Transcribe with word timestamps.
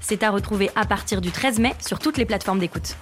C'est 0.00 0.22
à 0.22 0.30
retrouver 0.30 0.70
à 0.76 0.86
partir 0.86 1.20
du 1.20 1.30
13 1.30 1.58
mai 1.58 1.74
sur 1.86 1.98
toutes 1.98 2.18
les 2.18 2.26
plateformes 2.26 2.58
d'écoute. 2.58 2.96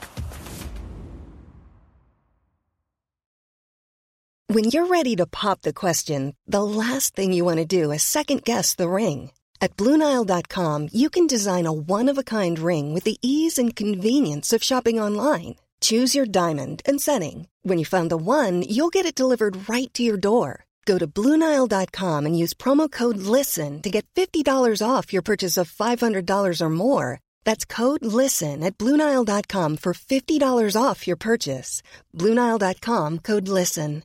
When 4.50 4.64
you're 4.64 4.86
ready 4.86 5.14
to 5.16 5.26
pop 5.26 5.60
the 5.60 5.74
question, 5.74 6.34
the 6.46 6.62
last 6.62 7.14
thing 7.14 7.34
you 7.34 7.44
want 7.44 7.58
to 7.58 7.66
do 7.66 7.92
is 7.92 8.02
second 8.02 8.44
guess 8.44 8.74
the 8.74 8.88
ring. 8.88 9.30
At 9.60 9.76
Bluenile.com, 9.76 10.88
you 10.90 11.10
can 11.10 11.26
design 11.26 11.66
a 11.66 11.72
one-of-a-kind 11.72 12.58
ring 12.58 12.94
with 12.94 13.04
the 13.04 13.18
ease 13.20 13.58
and 13.58 13.76
convenience 13.76 14.54
of 14.54 14.62
shopping 14.62 14.98
online. 14.98 15.56
Choose 15.82 16.14
your 16.14 16.24
diamond 16.24 16.80
and 16.86 16.98
setting. 16.98 17.46
When 17.62 17.78
you 17.78 17.84
find 17.84 18.10
the 18.10 18.16
one, 18.16 18.62
you'll 18.62 18.88
get 18.88 19.04
it 19.04 19.14
delivered 19.14 19.68
right 19.68 19.92
to 19.92 20.02
your 20.02 20.16
door. 20.16 20.64
Go 20.88 20.96
to 20.96 21.06
Bluenile.com 21.06 22.24
and 22.24 22.38
use 22.42 22.54
promo 22.54 22.90
code 22.90 23.18
LISTEN 23.18 23.82
to 23.82 23.90
get 23.90 24.06
$50 24.16 24.80
off 24.80 25.12
your 25.12 25.20
purchase 25.20 25.58
of 25.58 25.70
$500 25.70 26.60
or 26.62 26.70
more. 26.70 27.20
That's 27.44 27.66
code 27.66 28.02
LISTEN 28.02 28.64
at 28.64 28.78
Bluenile.com 28.78 29.76
for 29.76 29.92
$50 29.92 30.82
off 30.82 31.06
your 31.06 31.18
purchase. 31.18 31.82
Bluenile.com 32.16 33.18
code 33.18 33.48
LISTEN. 33.48 34.02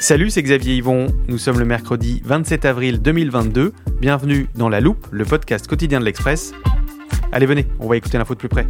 Salut, 0.00 0.30
c'est 0.30 0.42
Xavier 0.42 0.76
Yvon. 0.76 1.08
Nous 1.26 1.38
sommes 1.38 1.58
le 1.58 1.64
mercredi 1.64 2.22
27 2.24 2.64
avril 2.64 3.00
2022. 3.02 3.72
Bienvenue 4.00 4.48
dans 4.54 4.68
La 4.68 4.80
Loupe, 4.80 5.06
le 5.10 5.24
podcast 5.24 5.66
quotidien 5.66 6.00
de 6.00 6.04
l'Express. 6.04 6.52
Allez, 7.32 7.46
venez, 7.46 7.66
on 7.78 7.88
va 7.88 7.96
écouter 7.96 8.18
l'info 8.18 8.34
de 8.34 8.38
plus 8.38 8.48
près. 8.48 8.66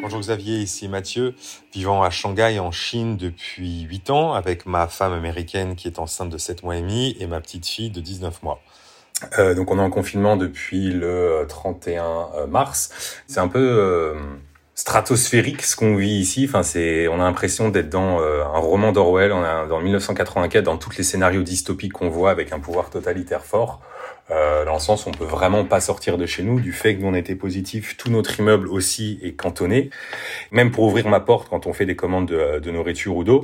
Bonjour 0.00 0.20
Xavier, 0.20 0.58
ici 0.58 0.88
Mathieu, 0.88 1.34
vivant 1.72 2.02
à 2.02 2.10
Shanghai 2.10 2.58
en 2.58 2.70
Chine 2.70 3.16
depuis 3.16 3.82
8 3.82 4.10
ans 4.10 4.32
avec 4.32 4.64
ma 4.64 4.86
femme 4.86 5.12
américaine 5.12 5.76
qui 5.76 5.88
est 5.88 5.98
enceinte 5.98 6.30
de 6.30 6.38
7 6.38 6.62
mois 6.62 6.76
et 6.76 6.80
demi 6.80 7.16
et 7.20 7.26
ma 7.26 7.40
petite 7.40 7.66
fille 7.66 7.90
de 7.90 8.00
19 8.00 8.42
mois. 8.42 8.60
Euh, 9.38 9.54
donc 9.54 9.70
on 9.70 9.78
est 9.78 9.82
en 9.82 9.90
confinement 9.90 10.36
depuis 10.36 10.90
le 10.90 11.44
31 11.48 12.04
euh, 12.04 12.46
mars. 12.46 13.20
C'est 13.26 13.40
un 13.40 13.48
peu 13.48 13.58
euh, 13.58 14.14
stratosphérique 14.78 15.62
ce 15.62 15.74
qu'on 15.74 15.96
vit 15.96 16.20
ici. 16.20 16.46
Enfin, 16.48 16.62
c'est, 16.62 17.08
on 17.08 17.14
a 17.14 17.24
l'impression 17.24 17.68
d'être 17.68 17.90
dans 17.90 18.20
euh, 18.20 18.44
un 18.44 18.58
roman 18.60 18.92
d'Orwell, 18.92 19.32
on 19.32 19.66
dans 19.66 19.80
1984, 19.80 20.62
dans 20.62 20.76
tous 20.76 20.96
les 20.96 21.02
scénarios 21.02 21.42
dystopiques 21.42 21.92
qu'on 21.92 22.08
voit 22.08 22.30
avec 22.30 22.52
un 22.52 22.60
pouvoir 22.60 22.88
totalitaire 22.88 23.44
fort. 23.44 23.80
Euh, 24.30 24.66
dans 24.66 24.74
le 24.74 24.78
sens 24.78 25.06
où 25.06 25.08
on 25.08 25.12
peut 25.12 25.24
vraiment 25.24 25.64
pas 25.64 25.80
sortir 25.80 26.18
de 26.18 26.26
chez 26.26 26.42
nous, 26.42 26.60
du 26.60 26.72
fait 26.72 26.94
que 26.94 27.00
nous 27.00 27.08
on 27.08 27.14
était 27.14 27.34
positif, 27.34 27.96
tout 27.96 28.10
notre 28.10 28.38
immeuble 28.38 28.68
aussi 28.68 29.18
est 29.22 29.32
cantonné. 29.32 29.88
Même 30.52 30.70
pour 30.70 30.84
ouvrir 30.84 31.08
ma 31.08 31.20
porte 31.20 31.48
quand 31.48 31.66
on 31.66 31.72
fait 31.72 31.86
des 31.86 31.96
commandes 31.96 32.26
de, 32.26 32.70
nourriture 32.70 33.16
ou 33.16 33.24
d'eau, 33.24 33.42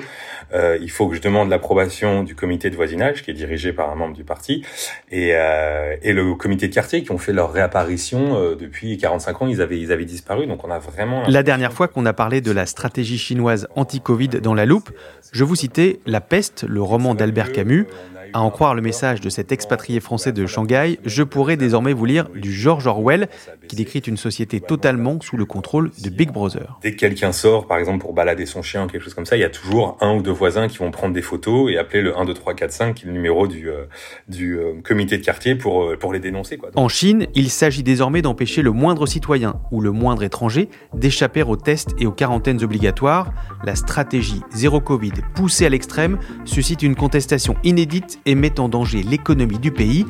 euh, 0.53 0.77
il 0.83 0.91
faut 0.91 1.09
que 1.09 1.17
je 1.17 1.23
demande 1.23 1.49
l'approbation 1.49 2.23
du 2.23 2.35
comité 2.35 2.69
de 2.69 2.77
voisinage 2.77 3.23
qui 3.23 3.31
est 3.31 3.35
dirigé 3.35 3.73
par 3.73 3.91
un 3.91 3.95
membre 3.95 4.15
du 4.15 4.25
parti 4.25 4.63
et, 5.11 5.31
euh, 5.33 5.97
et 6.03 6.13
le 6.13 6.35
comité 6.35 6.69
de 6.69 6.75
quartier 6.75 7.03
qui 7.03 7.11
ont 7.13 7.19
fait 7.19 7.33
leur 7.33 7.53
réapparition 7.53 8.37
euh, 8.37 8.55
depuis 8.55 8.99
45 8.99 9.43
ans. 9.43 9.47
Ils 9.47 9.63
avaient 9.63 9.79
ils 9.79 9.91
avaient 9.91 10.05
disparu, 10.05 10.47
donc 10.47 10.65
on 10.65 10.71
a 10.71 10.79
vraiment. 10.79 11.23
La 11.29 11.43
dernière 11.43 11.73
fois 11.73 11.89
qu'on 11.89 12.05
a 12.05 12.13
parlé 12.13 12.43
de 12.43 12.53
la 12.53 12.67
stratégie 12.67 13.19
chinoise 13.19 13.69
anti-Covid 13.75 14.29
dans 14.29 14.55
la 14.55 14.67
loupe, 14.67 14.91
je 15.33 15.45
vous 15.45 15.57
citais 15.57 16.01
La 16.05 16.21
peste, 16.21 16.65
le 16.69 16.83
roman 16.83 17.15
d'Albert 17.15 17.53
Camus. 17.53 17.87
À 18.35 18.41
en 18.41 18.51
croire 18.51 18.75
le 18.75 18.83
message 18.83 19.21
de 19.21 19.31
cet 19.31 19.53
expatrié 19.53 20.01
français 20.01 20.33
de 20.33 20.45
Shanghai, 20.45 20.99
je 21.05 21.23
pourrais 21.23 21.57
désormais 21.57 21.93
vous 21.93 22.05
lire 22.05 22.29
du 22.31 22.53
George 22.53 22.85
Orwell, 22.89 23.29
qui 23.69 23.77
décrit 23.77 24.01
une 24.01 24.17
société 24.17 24.59
totalement 24.59 25.21
sous 25.21 25.37
le 25.37 25.45
contrôle 25.45 25.93
de 26.03 26.11
Big 26.11 26.33
Brother. 26.33 26.77
Dès 26.83 26.91
que 26.91 26.97
quelqu'un 26.97 27.31
sort, 27.31 27.69
par 27.69 27.79
exemple 27.79 28.01
pour 28.01 28.13
balader 28.13 28.45
son 28.45 28.61
chien 28.61 28.87
ou 28.87 28.87
quelque 28.89 29.05
chose 29.05 29.15
comme 29.15 29.25
ça, 29.25 29.37
il 29.37 29.41
y 29.41 29.45
a 29.45 29.51
toujours 29.51 29.97
un 30.01 30.17
ou 30.17 30.21
deux 30.21 30.33
voisins 30.33 30.67
qui 30.67 30.79
vont 30.79 30.91
prendre 30.91 31.15
des 31.15 31.23
photos 31.23 31.71
et 31.71 31.79
appeler 31.79 32.03
le 32.03 32.19
1, 32.19 32.25
2, 32.25 32.35
3, 32.35 32.55
4, 32.55 32.73
5, 32.73 32.95
qui 32.95 33.05
est 33.05 33.07
le 33.07 33.13
numéro 33.13 33.47
du, 33.47 33.71
euh, 33.71 33.85
du 34.27 34.59
euh, 34.59 34.81
comité 34.83 35.17
de 35.17 35.25
quartier 35.25 35.55
pour, 35.55 35.85
euh, 35.85 35.97
pour 35.97 36.13
les 36.13 36.19
dénoncer. 36.19 36.57
Quoi. 36.57 36.71
En 36.75 36.89
Chine, 36.89 37.29
il 37.37 37.51
s'agit 37.51 37.85
désormais 37.85 38.21
d'empêcher 38.21 38.63
le 38.63 38.73
moindre 38.73 39.07
citoyen 39.07 39.61
ou 39.71 39.81
le 39.81 39.93
moindre 39.93 40.25
étranger 40.25 40.69
d'échapper 40.93 41.45
aux 41.45 41.55
tests 41.55 41.95
et 42.01 42.07
aux 42.07 42.13
quarantaines 42.13 42.65
obligatoires. 42.65 43.33
La 43.65 43.77
stratégie 43.77 44.43
zéro 44.51 44.81
Covid 44.81 45.13
poussée 45.37 45.67
à 45.67 45.69
l'extrême 45.69 46.19
suscite 46.45 46.83
une 46.83 46.97
contestation 46.97 47.55
inédite 47.63 48.19
et 48.27 48.35
met 48.35 48.61
en 48.61 48.69
danger 48.69 49.03
l'économie 49.03 49.59
du 49.59 49.71
pays. 49.71 50.07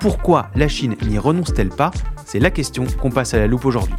Pourquoi 0.00 0.50
la 0.54 0.68
Chine 0.68 0.96
n'y 1.06 1.18
renonce-t-elle 1.18 1.68
pas? 1.68 1.90
C'est 2.24 2.40
la 2.40 2.50
question 2.50 2.84
qu'on 3.00 3.10
passe 3.10 3.34
à 3.34 3.38
la 3.38 3.46
loupe 3.46 3.64
aujourd'hui. 3.64 3.94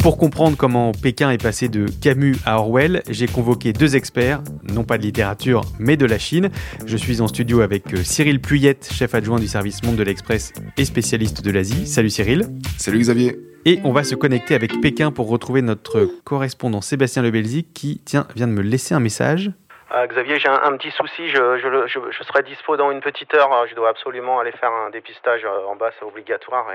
Pour 0.00 0.16
comprendre 0.16 0.56
comment 0.56 0.92
Pékin 0.92 1.30
est 1.30 1.42
passé 1.42 1.68
de 1.68 1.84
Camus 1.84 2.36
à 2.46 2.58
Orwell, 2.58 3.02
j'ai 3.10 3.26
convoqué 3.26 3.74
deux 3.74 3.96
experts, 3.96 4.42
non 4.72 4.82
pas 4.82 4.96
de 4.96 5.02
littérature, 5.02 5.60
mais 5.78 5.98
de 5.98 6.06
la 6.06 6.18
Chine. 6.18 6.48
Je 6.86 6.96
suis 6.96 7.20
en 7.20 7.28
studio 7.28 7.60
avec 7.60 7.92
euh, 7.92 8.02
Cyril 8.02 8.40
Pluyette, 8.40 8.90
chef 8.90 9.14
adjoint 9.14 9.38
du 9.38 9.46
service 9.46 9.82
Monde 9.82 9.96
de 9.96 10.02
l'Express 10.02 10.54
et 10.78 10.86
spécialiste 10.86 11.44
de 11.44 11.50
l'Asie. 11.50 11.86
Salut 11.86 12.10
Cyril. 12.10 12.48
Salut 12.78 13.00
Xavier. 13.00 13.49
Et 13.66 13.78
on 13.84 13.92
va 13.92 14.04
se 14.04 14.14
connecter 14.14 14.54
avec 14.54 14.80
Pékin 14.80 15.12
pour 15.12 15.28
retrouver 15.28 15.60
notre 15.60 16.06
correspondant 16.24 16.80
Sébastien 16.80 17.22
Lebelzik 17.22 17.74
qui, 17.74 18.02
tiens, 18.06 18.26
vient 18.34 18.46
de 18.46 18.52
me 18.52 18.62
laisser 18.62 18.94
un 18.94 19.00
message. 19.00 19.50
Euh, 19.92 20.06
Xavier, 20.06 20.38
j'ai 20.38 20.48
un, 20.48 20.76
petit 20.78 20.90
souci, 20.92 21.28
je, 21.28 22.22
serai 22.22 22.42
dispo 22.42 22.78
dans 22.78 22.90
une 22.90 23.00
petite 23.00 23.34
heure, 23.34 23.66
je 23.68 23.74
dois 23.74 23.90
absolument 23.90 24.38
aller 24.38 24.52
faire 24.52 24.72
un 24.72 24.88
dépistage 24.90 25.44
en 25.44 25.76
bas, 25.76 25.90
c'est 25.98 26.06
obligatoire 26.06 26.68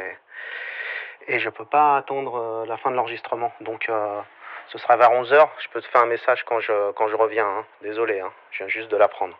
et, 1.27 1.39
je 1.39 1.49
peux 1.49 1.65
pas 1.65 1.97
attendre 1.97 2.35
euh, 2.35 2.65
la 2.67 2.77
fin 2.77 2.91
de 2.91 2.95
l'enregistrement. 2.95 3.51
Donc 3.61 3.87
euh, 3.89 4.21
ce 4.71 4.77
sera 4.77 4.95
vers 4.95 5.09
11h, 5.09 5.47
je 5.63 5.69
peux 5.69 5.81
te 5.81 5.87
faire 5.87 6.03
un 6.03 6.07
message 6.07 6.43
quand 6.45 6.59
je, 6.59 6.91
quand 6.91 7.07
je 7.07 7.15
reviens, 7.15 7.47
hein. 7.47 7.65
désolé, 7.81 8.19
hein. 8.19 8.31
je 8.51 8.59
viens 8.59 8.67
juste 8.67 8.91
de 8.91 8.97
l'apprendre. 8.97 9.35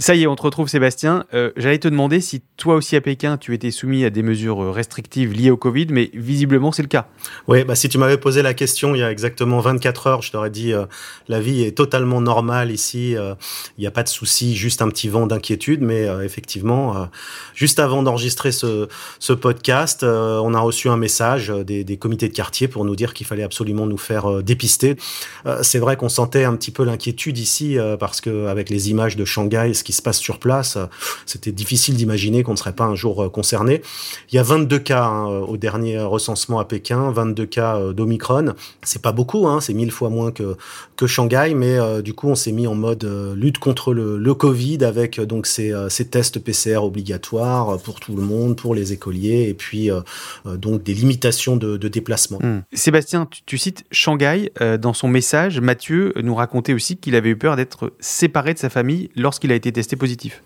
Ça 0.00 0.14
y 0.14 0.22
est, 0.22 0.26
on 0.28 0.36
te 0.36 0.42
retrouve 0.42 0.68
Sébastien. 0.68 1.24
Euh, 1.34 1.50
J'allais 1.56 1.78
te 1.78 1.88
demander 1.88 2.20
si 2.20 2.40
toi 2.56 2.76
aussi 2.76 2.94
à 2.94 3.00
Pékin, 3.00 3.36
tu 3.36 3.52
étais 3.52 3.72
soumis 3.72 4.04
à 4.04 4.10
des 4.10 4.22
mesures 4.22 4.72
restrictives 4.72 5.32
liées 5.32 5.50
au 5.50 5.56
Covid, 5.56 5.88
mais 5.90 6.10
visiblement 6.14 6.70
c'est 6.70 6.82
le 6.82 6.88
cas. 6.88 7.08
Oui, 7.48 7.64
bah, 7.64 7.74
si 7.74 7.88
tu 7.88 7.98
m'avais 7.98 8.16
posé 8.16 8.42
la 8.42 8.54
question 8.54 8.94
il 8.94 9.00
y 9.00 9.02
a 9.02 9.10
exactement 9.10 9.58
24 9.58 10.06
heures, 10.06 10.22
je 10.22 10.30
t'aurais 10.30 10.50
dit 10.50 10.72
euh, 10.72 10.86
la 11.26 11.40
vie 11.40 11.64
est 11.64 11.76
totalement 11.76 12.20
normale 12.20 12.70
ici, 12.70 13.16
euh, 13.16 13.34
il 13.76 13.80
n'y 13.80 13.88
a 13.88 13.90
pas 13.90 14.04
de 14.04 14.08
souci, 14.08 14.54
juste 14.54 14.82
un 14.82 14.88
petit 14.88 15.08
vent 15.08 15.26
d'inquiétude, 15.26 15.82
mais 15.82 16.06
euh, 16.06 16.24
effectivement, 16.24 16.96
euh, 16.96 17.04
juste 17.54 17.80
avant 17.80 18.04
d'enregistrer 18.04 18.52
ce, 18.52 18.88
podcast, 19.34 20.04
euh, 20.04 20.40
on 20.42 20.54
a 20.54 20.60
reçu 20.60 20.88
un 20.88 20.96
message 20.96 21.48
des, 21.48 21.96
comités 21.96 22.28
de 22.28 22.34
quartier 22.34 22.68
pour 22.68 22.84
nous 22.84 22.94
dire 22.94 23.14
qu'il 23.14 23.26
fallait 23.26 23.42
absolument 23.42 23.86
nous 23.86 23.98
faire 23.98 24.42
dépister. 24.42 24.96
c'est 25.62 25.78
vrai 25.78 25.96
qu'on 25.96 26.08
sentait 26.08 26.44
un 26.44 26.54
petit 26.54 26.70
peu 26.70 26.84
l'inquiétude 26.84 27.38
ici 27.38 27.76
parce 27.98 28.20
que 28.20 28.46
avec 28.46 28.70
les 28.70 28.90
images 28.90 29.16
de 29.16 29.24
Shanghai, 29.24 29.72
ce 29.74 29.84
se 29.92 30.02
passe 30.02 30.18
sur 30.18 30.38
place, 30.38 30.78
c'était 31.26 31.52
difficile 31.52 31.96
d'imaginer 31.96 32.42
qu'on 32.42 32.52
ne 32.52 32.56
serait 32.56 32.74
pas 32.74 32.84
un 32.84 32.94
jour 32.94 33.30
concerné. 33.32 33.82
Il 34.30 34.36
y 34.36 34.38
a 34.38 34.42
22 34.42 34.78
cas 34.78 35.04
hein, 35.04 35.26
au 35.26 35.56
dernier 35.56 35.98
recensement 36.00 36.58
à 36.58 36.64
Pékin, 36.64 37.10
22 37.10 37.46
cas 37.46 37.92
d'Omicron. 37.92 38.54
C'est 38.82 39.02
pas 39.02 39.12
beaucoup, 39.12 39.46
hein, 39.46 39.60
c'est 39.60 39.74
mille 39.74 39.90
fois 39.90 40.10
moins 40.10 40.32
que, 40.32 40.56
que 40.96 41.06
Shanghai, 41.06 41.54
mais 41.54 41.78
euh, 41.78 42.02
du 42.02 42.12
coup 42.14 42.28
on 42.28 42.34
s'est 42.34 42.52
mis 42.52 42.66
en 42.66 42.74
mode 42.74 43.04
euh, 43.04 43.34
lutte 43.34 43.58
contre 43.58 43.92
le, 43.94 44.18
le 44.18 44.34
Covid 44.34 44.84
avec 44.84 45.20
donc 45.20 45.46
ces, 45.46 45.72
ces, 45.88 46.08
tests 46.08 46.38
PCR 46.38 46.78
obligatoires 46.78 47.78
pour 47.82 48.00
tout 48.00 48.14
le 48.14 48.22
monde, 48.22 48.56
pour 48.56 48.74
les 48.74 48.92
écoliers, 48.92 49.48
et 49.48 49.54
puis 49.54 49.90
euh, 49.90 50.00
donc 50.56 50.82
des 50.82 50.94
limitations 50.94 51.56
de, 51.56 51.76
déplacement. 51.88 52.38
Mmh. 52.42 52.62
Sébastien, 52.74 53.26
tu, 53.26 53.42
tu, 53.46 53.56
cites 53.56 53.84
Shanghai 53.90 54.52
dans 54.78 54.92
son 54.92 55.08
message. 55.08 55.60
Mathieu 55.60 56.12
nous 56.22 56.34
racontait 56.34 56.74
aussi 56.74 56.96
qu'il 56.96 57.14
avait 57.14 57.30
eu 57.30 57.36
peur 57.36 57.56
d'être 57.56 57.94
séparé 57.98 58.52
de 58.52 58.58
sa 58.58 58.68
famille 58.68 59.10
lorsqu'il 59.16 59.52
a 59.52 59.54
été 59.54 59.72
testé 59.78 59.94
positif. 59.94 60.42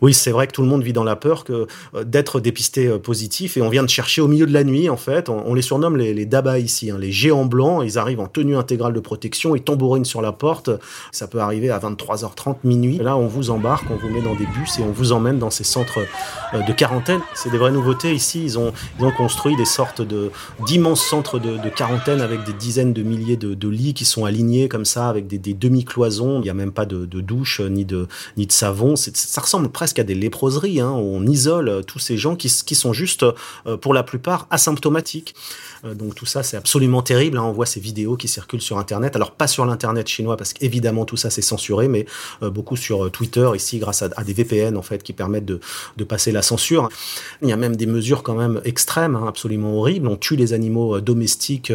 Oui, 0.00 0.14
c'est 0.14 0.30
vrai 0.30 0.46
que 0.46 0.52
tout 0.52 0.62
le 0.62 0.68
monde 0.68 0.82
vit 0.82 0.92
dans 0.92 1.04
la 1.04 1.16
peur 1.16 1.44
que 1.44 1.66
euh, 1.94 2.04
d'être 2.04 2.40
dépisté 2.40 2.86
euh, 2.86 2.98
positif 2.98 3.56
et 3.56 3.62
on 3.62 3.68
vient 3.68 3.82
de 3.82 3.88
chercher 3.88 4.20
au 4.20 4.28
milieu 4.28 4.46
de 4.46 4.52
la 4.52 4.64
nuit 4.64 4.88
en 4.88 4.96
fait. 4.96 5.28
On, 5.28 5.54
les 5.54 5.62
surnomme 5.62 5.96
les, 5.96 6.14
les 6.14 6.26
dabas 6.26 6.58
ici, 6.58 6.90
hein, 6.90 6.98
les 6.98 7.10
géants 7.10 7.44
blancs. 7.44 7.82
Ils 7.84 7.98
arrivent 7.98 8.20
en 8.20 8.26
tenue 8.26 8.56
intégrale 8.56 8.92
de 8.92 9.00
protection, 9.00 9.56
ils 9.56 9.62
tambourinent 9.62 10.04
sur 10.04 10.22
la 10.22 10.32
porte. 10.32 10.70
Ça 11.10 11.26
peut 11.26 11.40
arriver 11.40 11.70
à 11.70 11.78
23h30 11.78 12.56
minuit. 12.64 12.98
Là, 12.98 13.16
on 13.16 13.26
vous 13.26 13.50
embarque, 13.50 13.86
on 13.90 13.96
vous 13.96 14.08
met 14.08 14.22
dans 14.22 14.34
des 14.34 14.46
bus 14.46 14.78
et 14.78 14.82
on 14.82 14.92
vous 14.92 15.12
emmène 15.12 15.38
dans 15.38 15.50
ces 15.50 15.64
centres 15.64 16.06
euh, 16.54 16.62
de 16.62 16.72
quarantaine. 16.72 17.20
C'est 17.34 17.50
des 17.50 17.58
vraies 17.58 17.72
nouveautés 17.72 18.12
ici. 18.12 18.42
Ils 18.44 18.58
ont, 18.58 18.72
construit 19.16 19.56
des 19.56 19.64
sortes 19.64 20.02
d'immenses 20.66 21.02
centres 21.02 21.38
de, 21.38 21.68
quarantaine 21.70 22.20
avec 22.20 22.44
des 22.44 22.52
dizaines 22.52 22.92
de 22.92 23.02
milliers 23.02 23.36
de, 23.36 23.68
lits 23.68 23.94
qui 23.94 24.04
sont 24.04 24.26
alignés 24.26 24.68
comme 24.68 24.84
ça 24.84 25.08
avec 25.08 25.26
des, 25.26 25.54
demi-cloisons. 25.54 26.38
Il 26.38 26.42
n'y 26.42 26.50
a 26.50 26.54
même 26.54 26.72
pas 26.72 26.84
de, 26.84 27.04
douche 27.04 27.60
ni 27.60 27.84
de 27.84 28.06
savon. 28.48 28.94
Ça 28.96 29.40
ressemble 29.40 29.70
presque 29.70 29.87
qu'à 29.92 30.04
des 30.04 30.14
léproseries. 30.14 30.80
Hein, 30.80 30.90
on 30.90 31.26
isole 31.26 31.68
euh, 31.68 31.82
tous 31.82 31.98
ces 31.98 32.16
gens 32.16 32.36
qui, 32.36 32.48
sont 32.48 32.92
juste, 32.92 33.24
euh, 33.66 33.76
pour 33.76 33.94
la 33.94 34.02
plupart, 34.02 34.46
asymptomatiques. 34.50 35.34
Euh, 35.84 35.94
donc 35.94 36.14
tout 36.14 36.26
ça, 36.26 36.42
c'est 36.42 36.56
absolument 36.56 37.02
terrible. 37.02 37.38
Hein. 37.38 37.44
On 37.44 37.52
voit 37.52 37.66
ces 37.66 37.80
vidéos 37.80 38.16
qui 38.16 38.28
circulent 38.28 38.60
sur 38.60 38.78
Internet. 38.78 39.16
Alors 39.16 39.32
pas 39.32 39.46
sur 39.46 39.64
l'Internet 39.64 40.08
chinois, 40.08 40.36
parce 40.36 40.52
qu'évidemment 40.52 41.04
tout 41.04 41.16
ça 41.16 41.30
c'est 41.30 41.42
censuré, 41.42 41.88
mais 41.88 42.06
beaucoup 42.40 42.76
sur 42.76 43.10
Twitter, 43.10 43.48
ici, 43.54 43.78
grâce 43.78 44.02
à, 44.02 44.24
des 44.24 44.32
VPN, 44.32 44.76
en 44.76 44.82
fait, 44.82 45.02
qui 45.02 45.12
permettent 45.12 45.44
de, 45.44 45.60
passer 46.08 46.32
la 46.32 46.42
censure. 46.42 46.88
Il 47.42 47.48
y 47.48 47.52
a 47.52 47.56
même 47.56 47.76
des 47.76 47.86
mesures 47.86 48.22
quand 48.22 48.34
même 48.34 48.60
extrêmes, 48.64 49.14
hein, 49.14 49.26
absolument 49.28 49.78
horribles. 49.78 50.08
On 50.08 50.16
tue 50.16 50.36
les 50.36 50.52
animaux 50.52 51.00
domestiques 51.00 51.72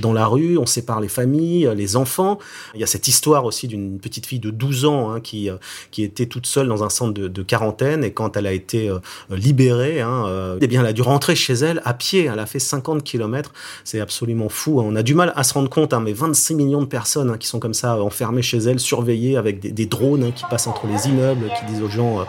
dans 0.00 0.12
la 0.12 0.26
rue, 0.26 0.58
on 0.58 0.66
sépare 0.66 1.00
les 1.00 1.08
familles, 1.08 1.68
les 1.74 1.96
enfants. 1.96 2.38
Il 2.74 2.80
y 2.80 2.84
a 2.84 2.86
cette 2.86 3.08
histoire 3.08 3.44
aussi 3.44 3.66
d'une 3.66 3.98
petite 3.98 4.26
fille 4.26 4.38
de 4.38 4.50
12 4.50 4.84
ans 4.84 5.20
qui, 5.20 5.50
était 5.98 6.26
toute 6.26 6.46
seule 6.46 6.68
dans 6.68 6.84
un 6.84 6.90
centre 6.90 7.12
de 7.12 7.42
quarantaine 7.44 8.04
et 8.04 8.12
quand 8.12 8.36
elle 8.36 8.46
a 8.46 8.52
été 8.52 8.88
euh, 8.88 8.98
libérée, 9.30 10.00
hein, 10.00 10.24
euh, 10.26 10.58
eh 10.60 10.66
bien, 10.66 10.80
elle 10.80 10.86
a 10.86 10.92
dû 10.92 11.02
rentrer 11.02 11.34
chez 11.34 11.54
elle 11.54 11.80
à 11.84 11.94
pied. 11.94 12.28
Elle 12.32 12.38
a 12.38 12.46
fait 12.46 12.58
50 12.58 13.02
km. 13.04 13.52
C'est 13.84 14.00
absolument 14.00 14.48
fou. 14.48 14.80
Hein. 14.80 14.84
On 14.86 14.96
a 14.96 15.02
du 15.02 15.14
mal 15.14 15.32
à 15.36 15.44
se 15.44 15.54
rendre 15.54 15.70
compte, 15.70 15.92
hein, 15.92 16.00
mais 16.00 16.12
26 16.12 16.54
millions 16.54 16.82
de 16.82 16.86
personnes 16.86 17.30
hein, 17.30 17.36
qui 17.38 17.46
sont 17.46 17.58
comme 17.58 17.74
ça 17.74 18.00
enfermées 18.02 18.42
chez 18.42 18.58
elles, 18.58 18.80
surveillées 18.80 19.36
avec 19.36 19.60
des, 19.60 19.86
drones 19.86 20.32
qui 20.32 20.44
passent 20.48 20.66
entre 20.66 20.86
les 20.86 21.08
immeubles, 21.08 21.50
qui 21.58 21.72
disent 21.72 21.82
aux 21.82 21.90
gens 21.90 22.20
euh, 22.20 22.24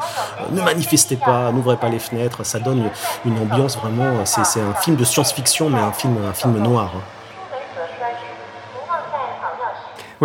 ne 0.51 0.61
manifestez 0.61 1.15
pas, 1.15 1.51
n'ouvrez 1.51 1.77
pas 1.77 1.89
les 1.89 1.99
fenêtres. 1.99 2.45
Ça 2.45 2.59
donne 2.59 2.89
une 3.25 3.37
ambiance 3.37 3.77
vraiment. 3.77 4.25
C'est 4.25 4.59
un 4.59 4.73
film 4.73 4.95
de 4.95 5.03
science-fiction, 5.03 5.69
mais 5.69 5.79
un 5.79 5.91
film, 5.91 6.17
un 6.27 6.33
film 6.33 6.57
noir. 6.57 6.91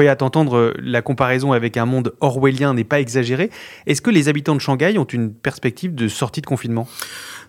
À 0.08 0.16
t'entendre, 0.16 0.56
euh, 0.56 0.74
la 0.82 1.02
comparaison 1.02 1.52
avec 1.52 1.76
un 1.76 1.86
monde 1.86 2.14
orwellien 2.20 2.74
n'est 2.74 2.84
pas 2.84 3.00
exagérée. 3.00 3.50
Est-ce 3.86 4.02
que 4.02 4.10
les 4.10 4.28
habitants 4.28 4.54
de 4.54 4.60
Shanghai 4.60 4.96
ont 4.98 5.04
une 5.04 5.32
perspective 5.32 5.94
de 5.94 6.08
sortie 6.08 6.40
de 6.40 6.46
confinement? 6.46 6.88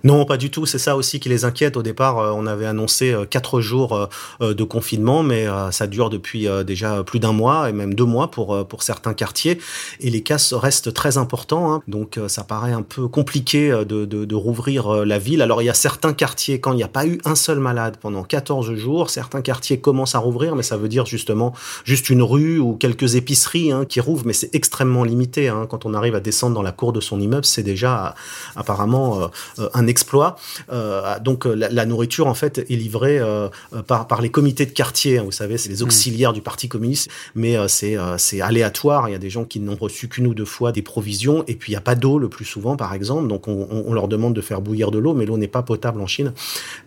Non, 0.04 0.26
pas 0.26 0.38
du 0.38 0.50
tout. 0.50 0.66
C'est 0.66 0.80
ça 0.80 0.96
aussi 0.96 1.20
qui 1.20 1.30
les 1.30 1.46
inquiète. 1.46 1.78
Au 1.78 1.84
départ, 1.84 2.18
euh, 2.18 2.32
on 2.36 2.48
avait 2.48 2.66
annoncé 2.66 3.12
euh, 3.12 3.26
quatre 3.26 3.62
jours 3.62 4.10
euh, 4.42 4.54
de 4.54 4.64
confinement, 4.64 5.24
mais 5.24 5.48
ça 5.72 5.88
dure 5.88 6.10
depuis 6.10 6.48
déjà 6.66 7.04
plus 7.04 7.20
d'un 7.20 7.32
mois 7.32 7.70
et 7.70 7.74
même 7.74 7.94
deux 7.94 8.06
mois 8.06 8.32
pour 8.32 8.66
pour 8.68 8.84
certains 8.84 9.14
quartiers. 9.14 9.60
Et 10.00 10.10
les 10.10 10.22
cas 10.22 10.38
restent 10.54 10.94
très 10.94 11.18
importants. 11.18 11.74
Hein. 11.74 11.84
Donc, 11.88 12.20
ça 12.28 12.44
paraît 12.44 12.72
un 12.72 12.82
peu 12.82 13.08
compliqué 13.08 13.70
de, 13.88 14.06
de, 14.06 14.36
rouvrir 14.36 15.06
la 15.06 15.20
ville. 15.20 15.42
Alors, 15.42 15.62
il 15.62 15.66
y 15.66 15.70
a 15.70 15.74
certains 15.74 16.14
quartiers 16.14 16.60
quand 16.60 16.72
il 16.72 16.78
n'y 16.78 16.84
a 16.84 16.88
pas 16.88 17.06
eu 17.06 17.20
un 17.26 17.36
seul 17.36 17.60
malade 17.60 17.98
pendant 18.00 18.24
14 18.24 18.74
jours, 18.76 19.10
certains 19.10 19.42
quartiers 19.42 19.80
commencent 19.80 20.16
à 20.16 20.20
rouvrir, 20.20 20.56
mais 20.56 20.64
ça 20.64 20.78
veut 20.78 20.90
dire 20.90 21.06
justement 21.06 21.54
juste 21.84 22.10
une 22.10 22.24
rue 22.24 22.60
ou 22.60 22.76
quelques 22.76 23.16
épiceries 23.16 23.72
hein, 23.72 23.86
qui 23.86 24.00
rouvrent, 24.00 24.26
mais 24.26 24.34
c'est 24.34 24.54
extrêmement 24.56 25.04
limité. 25.04 25.50
Hein. 25.50 25.68
Quand 25.70 25.86
on 25.86 25.94
arrive 25.94 26.16
à 26.16 26.20
descendre 26.20 26.56
dans 26.56 26.64
la 26.64 26.72
cour 26.72 26.94
de 26.94 27.02
son 27.02 27.20
immeuble, 27.20 27.46
c'est 27.46 27.64
déjà 27.64 28.16
apparemment 28.56 29.30
un 29.74 29.88
exploit. 29.92 30.36
Euh, 30.72 31.20
donc 31.20 31.46
euh, 31.46 31.54
la, 31.54 31.86
nourriture 31.86 32.26
en 32.26 32.34
fait 32.34 32.58
est 32.58 32.76
livrée 32.76 33.20
euh, 33.20 33.50
par, 33.86 34.08
par 34.08 34.22
les 34.22 34.30
comités 34.30 34.66
de 34.66 34.72
quartier. 34.72 35.20
Hein, 35.20 35.24
vous 35.24 35.32
savez, 35.32 35.58
c'est 35.60 35.70
les 35.70 35.82
mmh. 35.82 35.86
auxiliaires 35.86 36.34
du 36.34 36.42
Parti 36.42 36.68
communiste, 36.68 37.10
mais 37.36 37.56
c'est 37.68 37.98
c'est 38.18 38.42
aléatoire. 38.42 39.10
Il 39.10 39.12
y 39.12 39.16
a 39.16 39.20
des 39.20 39.30
gens 39.30 39.46
qui 39.46 39.60
n'ont 39.60 39.76
reçu 39.76 40.08
qu'une 40.08 40.28
ou 40.28 40.34
deux 40.34 40.46
fois 40.46 40.72
des 40.72 40.82
provisions, 40.82 41.44
et 41.48 41.56
puis 41.56 41.72
il 41.72 41.76
n'y 41.76 41.78
a 41.78 41.82
pas 41.82 41.96
d'eau 41.96 42.18
le 42.18 42.30
plus 42.30 42.46
souvent, 42.46 42.76
par 42.76 42.94
exemple. 42.94 43.28
Donc 43.28 43.48
on, 43.48 43.68
on 43.70 43.94
leur 43.94 44.08
demande 44.08 44.34
de 44.34 44.42
faire 44.42 44.62
bouillir 44.62 44.90
de 44.90 44.98
l'eau, 44.98 45.14
mais 45.14 45.26
l'eau 45.26 45.38
n'est 45.38 45.48
pas 45.48 45.62
potable 45.62 46.02
en 46.02 46.08
Chine. 46.08 46.34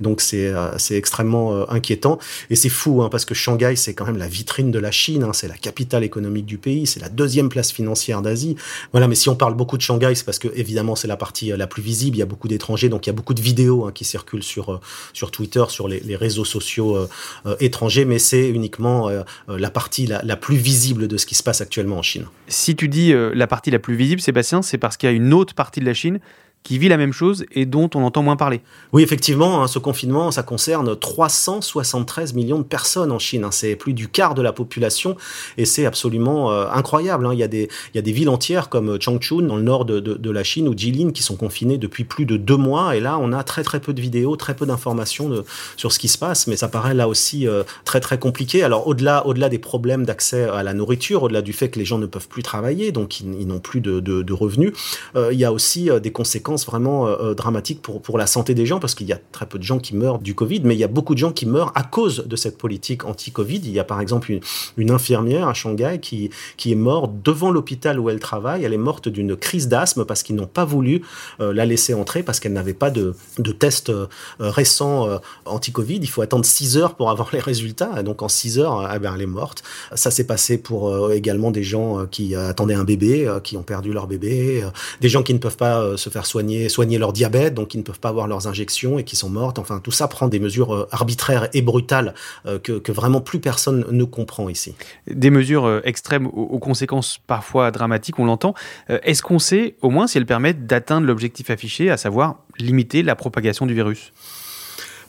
Donc 0.01 0.21
c'est 0.21 0.53
c'est 0.79 0.97
extrêmement 0.97 1.71
inquiétant 1.71 2.19
et 2.51 2.57
c'est 2.57 2.69
fou 2.69 3.03
hein, 3.03 3.09
parce 3.11 3.25
que 3.25 3.35
Shanghai 3.35 3.75
c'est 3.77 3.95
quand 3.95 4.07
même 4.07 4.17
la 4.17 4.29
vitrine 4.29 4.71
de 4.71 4.79
la 4.79 4.91
Chine. 4.91 5.23
Hein, 5.23 5.33
c'est 5.33 5.49
la 5.49 5.57
capitale 5.57 6.05
économique 6.05 6.47
du 6.47 6.59
pays, 6.59 6.87
c'est 6.87 7.01
la 7.01 7.09
deuxième 7.09 7.49
place 7.49 7.71
financière 7.71 8.23
d'Asie. 8.23 8.57
Voilà, 8.93 9.09
mais 9.09 9.15
si 9.15 9.29
on 9.29 9.37
parle 9.37 9.55
beaucoup 9.55 9.77
de 9.77 9.83
Shanghai, 9.83 10.15
c'est 10.15 10.25
parce 10.25 10.39
que 10.39 10.49
évidemment 10.55 10.97
c'est 10.97 11.09
la 11.09 11.17
partie 11.17 11.49
la 11.49 11.67
plus 11.67 11.83
visible. 11.83 12.17
Il 12.17 12.21
y 12.21 12.23
a 12.23 12.27
beaucoup 12.27 12.49
d'étrangers 12.49 12.89
donc 12.95 13.07
il 13.07 13.09
y 13.09 13.11
a 13.11 13.15
beaucoup 13.15 13.35
de 13.35 13.43
vidéos 13.43 13.87
hein, 13.87 13.93
qui 13.93 14.05
circulent 14.05 14.45
sur, 14.45 14.73
euh, 14.73 14.81
sur 15.13 15.33
Twitter, 15.33 15.65
sur 15.69 15.89
les, 15.89 16.15
réseaux 16.15 16.45
sociaux 16.45 16.97
euh, 16.97 17.09
euh, 17.45 17.57
étrangers, 17.59 18.05
mais 18.05 18.21
c'est 18.21 18.49
uniquement 18.49 19.11
la 19.49 19.71
partie 19.71 20.07
la, 20.07 20.23
la, 20.23 20.37
plus 20.37 20.57
visible 20.57 21.09
de 21.09 21.17
ce 21.17 21.27
qui 21.27 21.35
se 21.35 21.43
passe 21.43 21.61
actuellement 21.61 21.99
en 21.99 22.03
Chine. 22.03 22.27
Si 22.47 22.77
tu 22.77 22.89
dis 22.89 23.13
la 23.13 23.47
partie 23.47 23.71
la 23.71 23.81
plus 23.81 23.97
visible, 23.97 24.21
Sébastien, 24.21 24.63
c'est 24.63 24.79
parce 24.79 24.97
qu'il 24.97 25.09
y 25.09 25.13
a 25.13 25.15
une 25.15 25.35
autre 25.35 25.55
partie 25.55 25.81
de 25.81 25.87
la 25.87 25.95
Chine 25.95 26.21
qui 26.65 26.79
vit 26.79 26.89
la 26.89 26.97
même 26.97 27.13
chose 27.13 27.45
et 27.53 27.67
dont 27.67 27.91
on 27.95 28.03
entend 28.03 28.23
moins 28.23 28.37
parler. 28.37 28.63
Oui, 28.95 29.03
effectivement, 29.03 29.63
hein, 29.63 29.67
ce 29.69 29.79
confinement, 29.79 30.31
ça 30.31 30.43
concerne 30.43 30.97
373 30.97 32.33
millions 32.33 32.59
de 32.59 32.65
personnes 32.65 33.13
en 33.13 33.19
Chine. 33.19 33.45
Hein. 33.45 33.51
c'est 33.53 33.77
plus 33.77 33.93
du 33.93 34.09
quart 34.09 34.35
de 34.35 34.41
la 34.41 34.55
population 34.55 35.15
et 35.59 35.67
c'est 35.67 35.85
absolument 35.85 36.51
euh, 36.51 36.67
incroyable. 36.73 37.27
Hein. 37.27 37.35
Il, 37.35 37.39
y 37.39 37.43
a 37.43 37.49
des, 37.49 38.13
villes 38.13 38.31
entières 38.31 38.71
comme 38.71 38.99
Changchun, 38.99 39.43
dans 39.43 39.57
le 39.57 39.63
nord 39.63 39.85
de, 39.85 40.31
la 40.31 40.43
Chine, 40.43 40.67
ou 40.67 40.75
Jilin, 40.77 41.11
qui 41.11 41.23
sont 41.23 41.37
confinées 41.37 41.77
depuis 41.77 42.05
plus 42.05 42.25
de 42.25 42.39
deux 42.39 42.57
mois. 42.57 42.97
Et 42.97 43.01
là, 43.01 43.19
on 43.21 43.33
a 43.35 43.45
très 43.45 43.63
très 43.63 43.79
peu 43.79 43.93
de 43.93 44.01
vidéos, 44.01 44.37
très 44.37 44.57
peu 44.57 44.65
d'informations 44.65 45.45
sur 45.77 45.93
ce 45.93 45.99
qui 45.99 46.09
se 46.09 46.17
passe. 46.17 46.47
Mais 46.47 46.57
ça 46.57 46.69
paraît 46.69 46.95
là 46.95 47.09
aussi 47.09 47.47
euh, 47.47 47.63
très 47.85 48.01
très 48.01 48.19
compliqué. 48.19 48.63
Alors 48.63 48.87
au-delà 48.87 49.23
des 49.51 49.59
problèmes 49.59 50.07
d'accès 50.07 50.45
à 50.45 50.63
la 50.63 50.73
nourriture, 50.73 51.25
au-delà 51.25 51.43
du 51.43 51.53
fait 51.53 51.69
que 51.69 51.79
les 51.79 51.85
gens 51.85 51.99
ne 51.99 52.07
peuvent 52.07 52.29
plus 52.29 52.43
travailler, 52.43 52.91
donc 52.91 53.21
ils, 53.21 53.47
n'ont 53.47 53.61
plus 53.61 53.83
de 53.83 54.33
revenus, 54.33 54.73
euh, 55.15 55.31
il 55.31 55.39
y 55.39 55.45
a 55.45 55.53
aussi 55.53 55.91
des 56.03 56.11
conséquences 56.11 56.54
vraiment 56.65 57.07
euh, 57.07 57.35
euh, 57.35 57.75
pour, 57.83 58.01
pour 58.01 58.19
la 58.19 58.27
santé 58.27 58.55
des 58.55 58.67
gens, 58.67 58.79
parce 58.79 58.95
qu'il 58.95 59.07
y 59.07 59.13
a 59.13 59.19
très 59.33 59.47
peu 59.47 59.59
de 59.59 59.65
gens 59.65 59.79
qui 59.79 59.97
meurent 59.97 60.19
du 60.19 60.35
Covid, 60.35 60.61
mais 60.65 60.75
il 60.75 60.79
y 60.79 60.85
a 60.85 60.89
beaucoup 60.89 61.15
de 61.15 61.19
gens 61.19 61.33
qui 61.33 61.47
meurent 61.47 61.73
à 61.75 61.83
cause 61.83 62.25
de 62.27 62.37
cette 62.37 62.57
politique 62.57 63.05
anti-Covid. 63.05 63.61
Il 63.65 63.71
y 63.71 63.79
a 63.79 63.85
par 63.85 64.01
exemple 64.01 64.39
une, 64.77 64.91
infirmière 64.91 65.49
à 65.49 65.55
Shanghai 65.55 65.99
qui, 66.01 66.31
qui 66.57 66.71
est 66.71 66.77
morte 66.77 67.13
devant 67.25 67.51
l'hôpital 67.51 67.99
où 67.99 68.09
elle 68.11 68.21
travaille. 68.21 68.65
Elle 68.65 68.73
est 68.73 68.79
morte 68.79 69.09
d'une 69.09 69.35
crise 69.35 69.67
d'asthme 69.67 70.05
parce 70.05 70.23
qu'ils 70.23 70.37
n'ont 70.37 70.47
pas 70.47 70.65
voulu 70.65 71.03
euh, 71.41 71.53
la 71.53 71.67
laisser 71.67 71.95
entrer, 71.95 72.23
parce 72.23 72.39
qu'elle 72.39 72.53
n'avait 72.53 72.75
pas 72.75 72.91
de, 72.91 73.15
de 73.39 73.53
test 73.53 73.91
récent 74.39 75.09
anti-Covid. 75.47 75.99
Il 76.01 76.09
faut 76.09 76.23
attendre 76.23 76.45
6 76.45 76.77
heures 76.77 76.95
pour 76.95 77.11
avoir 77.11 77.31
les 77.33 77.41
résultats. 77.41 77.91
Et 77.99 78.03
donc 78.03 78.23
en 78.23 78.29
6 78.29 78.59
heures, 78.59 78.91
eh 78.95 78.99
bien, 78.99 79.15
elle 79.15 79.23
est 79.23 79.27
morte. 79.27 79.63
Ça 79.95 80.11
s'est 80.11 80.27
passé 80.27 80.59
pour 80.59 81.11
également 81.13 81.51
des 81.51 81.65
gens 81.65 82.07
qui 82.07 82.37
attendaient 82.37 82.75
un 82.75 82.85
bébé, 82.85 83.31
qui 83.43 83.57
ont 83.57 83.63
perdu 83.63 83.93
leur 83.93 84.07
bébé, 84.07 84.65
des 85.01 85.09
gens 85.09 85.23
qui 85.23 85.35
ne 85.35 85.39
peuvent 85.39 85.57
pas 85.57 85.97
se 85.97 86.11
faire 86.11 86.27
soigner 86.27 86.44
soigner, 86.69 86.99
leur 86.99 87.13
diabète, 87.13 87.55
donc 87.55 87.75
ils 87.75 87.79
ne 87.79 87.83
peuvent 87.83 88.01
pas 88.01 88.09
avoir 88.09 88.27
leurs 88.27 88.47
injections 88.47 88.99
et 88.99 89.05
qui 89.05 89.17
sont 89.17 89.31
mortes. 89.31 89.59
Enfin, 89.59 89.81
tout 89.81 89.91
ça 89.91 90.09
prend 90.09 90.29
des 90.29 90.41
mesures 90.41 90.75
euh, 90.75 90.89
arbitraires 90.91 91.49
et 91.53 91.63
brutales 91.63 92.15
euh, 92.47 92.59
que, 92.59 92.93
vraiment 92.93 93.21
plus 93.21 93.41
personne 93.41 93.85
ne 93.91 94.05
comprend 94.05 94.49
ici. 94.49 94.75
Des 95.07 95.31
mesures 95.31 95.65
euh, 95.65 95.81
extrêmes 95.85 96.27
aux, 96.27 96.59
conséquences 96.59 97.19
parfois 97.27 97.71
dramatiques, 97.71 98.19
on 98.19 98.25
l'entend. 98.25 98.55
Est-ce 98.89 99.23
qu'on 99.23 99.39
sait 99.39 99.77
au 99.83 99.91
moins 99.91 100.07
si 100.07 100.19
elles 100.19 100.27
permettent 100.27 100.67
d'atteindre 100.67 101.07
l'objectif 101.07 101.51
affiché, 101.51 101.91
à 101.91 101.97
savoir 101.97 102.37
limiter 102.59 103.03
la 103.03 103.17
propagation 103.17 103.67
du 103.67 103.75
virus? 103.75 104.13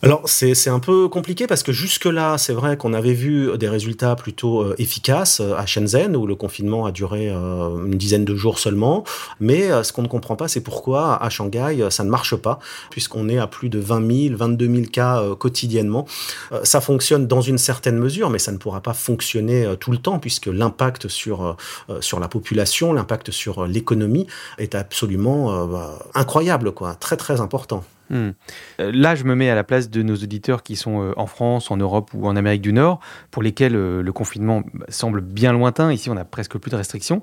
Alors 0.01 0.21
c'est 0.25 0.69
un 0.69 0.79
peu 0.79 1.07
compliqué 1.07 1.47
parce 1.47 1.63
que 1.63 1.71
jusque-là, 1.71 2.37
c'est 2.37 2.53
vrai 2.53 2.77
qu'on 2.77 2.93
avait 2.93 3.13
vu 3.13 3.57
des 3.57 3.69
résultats 3.69 4.15
plutôt 4.15 4.61
euh, 4.61 4.75
efficaces 4.77 5.39
euh, 5.39 5.55
à 5.55 5.65
Shenzhen 5.65 6.15
où 6.15 6.27
le 6.27 6.35
confinement 6.35 6.85
a 6.85 6.91
duré 6.91 7.29
euh, 7.29 7.85
une 7.85 7.97
dizaine 7.97 8.25
de 8.25 8.35
jours 8.35 8.59
seulement. 8.59 9.03
Mais 9.39 9.83
ce 9.83 9.93
qu'on 9.93 10.01
ne 10.01 10.07
comprend 10.07 10.35
pas, 10.35 10.47
c'est 10.47 10.61
pourquoi 10.61 11.21
à 11.21 11.29
Shanghai, 11.29 11.87
ça 11.89 12.03
ne 12.03 12.09
marche 12.09 12.35
pas 12.35 12.59
puisqu'on 12.89 13.29
est 13.29 13.37
à 13.37 13.47
plus 13.47 13.69
de 13.69 13.79
20 13.79 14.27
000, 14.29 14.37
22 14.37 14.75
000 14.75 14.87
cas 14.91 15.23
quotidiennement. 15.39 16.05
ça 16.63 16.81
fonctionne 16.81 17.27
dans 17.27 17.41
une 17.41 17.57
certaine 17.57 17.97
mesure, 17.97 18.29
mais 18.29 18.39
ça 18.39 18.51
ne 18.51 18.57
pourra 18.57 18.81
pas 18.81 18.93
fonctionner 18.93 19.75
tout 19.79 19.91
le 19.91 19.97
temps 19.97 20.19
puisque 20.19 20.47
l'impact 20.47 21.07
sur, 21.07 21.57
sur 21.99 22.19
la 22.19 22.27
population, 22.27 22.93
l'impact 22.93 23.31
sur 23.31 23.65
l'économie 23.65 24.27
est 24.57 24.75
absolument 24.75 25.65
bah, 25.65 25.99
incroyable, 26.13 26.71
quoi, 26.71 26.95
très 26.95 27.17
très 27.17 27.41
important. 27.41 27.83
Hmm. 28.09 28.31
Euh, 28.79 28.91
là, 28.93 29.15
je 29.15 29.23
me 29.23 29.35
mets 29.35 29.49
à 29.49 29.55
la 29.55 29.63
place 29.63 29.89
de 29.89 30.01
nos 30.03 30.15
auditeurs 30.15 30.63
qui 30.63 30.75
sont 30.75 31.01
euh, 31.01 31.13
en 31.17 31.27
France, 31.27 31.71
en 31.71 31.77
Europe 31.77 32.11
ou 32.13 32.27
en 32.27 32.35
Amérique 32.35 32.61
du 32.61 32.73
Nord, 32.73 32.99
pour 33.31 33.41
lesquels 33.41 33.75
euh, 33.75 34.01
le 34.01 34.13
confinement 34.13 34.63
bah, 34.73 34.85
semble 34.89 35.21
bien 35.21 35.53
lointain. 35.53 35.91
Ici, 35.91 36.09
on 36.09 36.17
a 36.17 36.25
presque 36.25 36.57
plus 36.57 36.71
de 36.71 36.75
restrictions. 36.75 37.21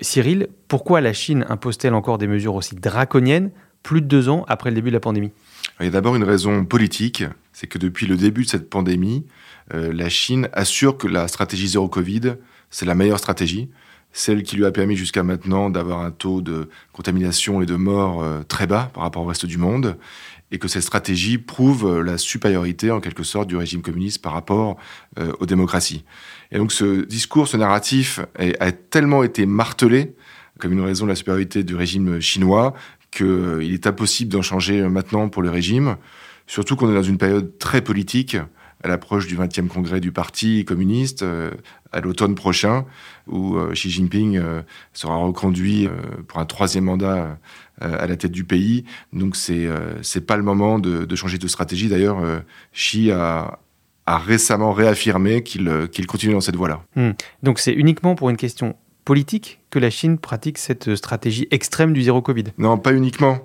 Cyril, 0.00 0.48
pourquoi 0.68 1.00
la 1.00 1.12
Chine 1.12 1.44
impose-t-elle 1.48 1.94
encore 1.94 2.18
des 2.18 2.26
mesures 2.26 2.54
aussi 2.54 2.74
draconiennes 2.74 3.50
plus 3.82 4.00
de 4.00 4.06
deux 4.06 4.28
ans 4.28 4.44
après 4.48 4.70
le 4.70 4.76
début 4.76 4.90
de 4.90 4.94
la 4.94 5.00
pandémie? 5.00 5.30
Il 5.80 5.86
y 5.86 5.88
a 5.88 5.92
d'abord 5.92 6.16
une 6.16 6.24
raison 6.24 6.64
politique, 6.64 7.24
c'est 7.52 7.66
que 7.66 7.78
depuis 7.78 8.06
le 8.06 8.16
début 8.16 8.44
de 8.44 8.48
cette 8.48 8.70
pandémie, 8.70 9.26
la 9.72 10.08
Chine 10.08 10.48
assure 10.52 10.96
que 10.96 11.06
la 11.06 11.28
stratégie 11.28 11.68
zéro 11.68 11.88
Covid, 11.88 12.36
c'est 12.70 12.86
la 12.86 12.94
meilleure 12.94 13.18
stratégie 13.18 13.70
celle 14.14 14.44
qui 14.44 14.56
lui 14.56 14.64
a 14.64 14.70
permis 14.70 14.94
jusqu'à 14.96 15.24
maintenant 15.24 15.68
d'avoir 15.70 16.00
un 16.00 16.12
taux 16.12 16.40
de 16.40 16.68
contamination 16.92 17.60
et 17.60 17.66
de 17.66 17.74
mort 17.74 18.22
euh, 18.22 18.42
très 18.44 18.68
bas 18.68 18.90
par 18.94 19.02
rapport 19.02 19.24
au 19.24 19.26
reste 19.26 19.44
du 19.44 19.58
monde, 19.58 19.98
et 20.52 20.58
que 20.58 20.68
cette 20.68 20.84
stratégie 20.84 21.36
prouve 21.36 21.84
euh, 21.84 22.02
la 22.02 22.16
supériorité 22.16 22.92
en 22.92 23.00
quelque 23.00 23.24
sorte 23.24 23.48
du 23.48 23.56
régime 23.56 23.82
communiste 23.82 24.22
par 24.22 24.32
rapport 24.32 24.76
euh, 25.18 25.32
aux 25.40 25.46
démocraties. 25.46 26.04
Et 26.52 26.58
donc 26.58 26.70
ce 26.70 27.04
discours, 27.04 27.48
ce 27.48 27.56
narratif 27.56 28.20
a, 28.38 28.70
tellement 28.70 29.24
été 29.24 29.46
martelé 29.46 30.14
comme 30.60 30.72
une 30.72 30.80
raison 30.80 31.06
de 31.06 31.10
la 31.10 31.16
supériorité 31.16 31.64
du 31.64 31.74
régime 31.74 32.20
chinois 32.20 32.72
qu'il 33.10 33.74
est 33.74 33.86
impossible 33.88 34.30
d'en 34.30 34.42
changer 34.42 34.80
maintenant 34.88 35.28
pour 35.28 35.42
le 35.42 35.50
régime, 35.50 35.96
surtout 36.46 36.76
qu'on 36.76 36.88
est 36.88 36.94
dans 36.94 37.02
une 37.02 37.18
période 37.18 37.58
très 37.58 37.80
politique 37.80 38.36
à 38.84 38.88
l'approche 38.88 39.26
du 39.26 39.36
20e 39.36 39.66
congrès 39.66 39.98
du 39.98 40.12
Parti 40.12 40.64
communiste 40.66 41.22
euh, 41.22 41.50
à 41.90 42.00
l'automne 42.00 42.34
prochain, 42.34 42.84
où 43.26 43.56
euh, 43.56 43.72
Xi 43.72 43.90
Jinping 43.90 44.36
euh, 44.36 44.60
sera 44.92 45.16
reconduit 45.16 45.88
pour 46.28 46.38
un 46.38 46.44
troisième 46.44 46.84
mandat 46.84 47.38
à 47.80 48.06
la 48.06 48.16
tête 48.16 48.30
du 48.30 48.44
pays. 48.44 48.84
Donc 49.12 49.36
c'est 49.36 49.68
c'est 50.02 50.26
pas 50.26 50.36
le 50.36 50.42
moment 50.42 50.78
de, 50.78 51.16
changer 51.16 51.38
de 51.38 51.48
stratégie. 51.48 51.88
D'ailleurs, 51.88 52.18
Xi 52.72 53.10
a, 53.10 53.58
récemment 54.06 54.72
réaffirmé 54.72 55.42
qu'il 55.42 55.88
qu'il 55.90 56.06
continue 56.06 56.34
dans 56.34 56.40
cette 56.40 56.56
voie-là. 56.56 56.82
Hmm. 56.94 57.12
Donc 57.42 57.58
c'est 57.58 57.72
uniquement 57.72 58.14
pour 58.14 58.28
une 58.28 58.36
question 58.36 58.76
politique 59.04 59.60
que 59.70 59.78
la 59.78 59.90
Chine 59.90 60.18
pratique 60.18 60.58
cette 60.58 60.94
stratégie 60.94 61.48
extrême 61.50 61.92
du 61.92 62.02
zéro 62.02 62.22
Covid 62.22 62.44
Non, 62.58 62.78
pas 62.78 62.92
uniquement. 62.92 63.40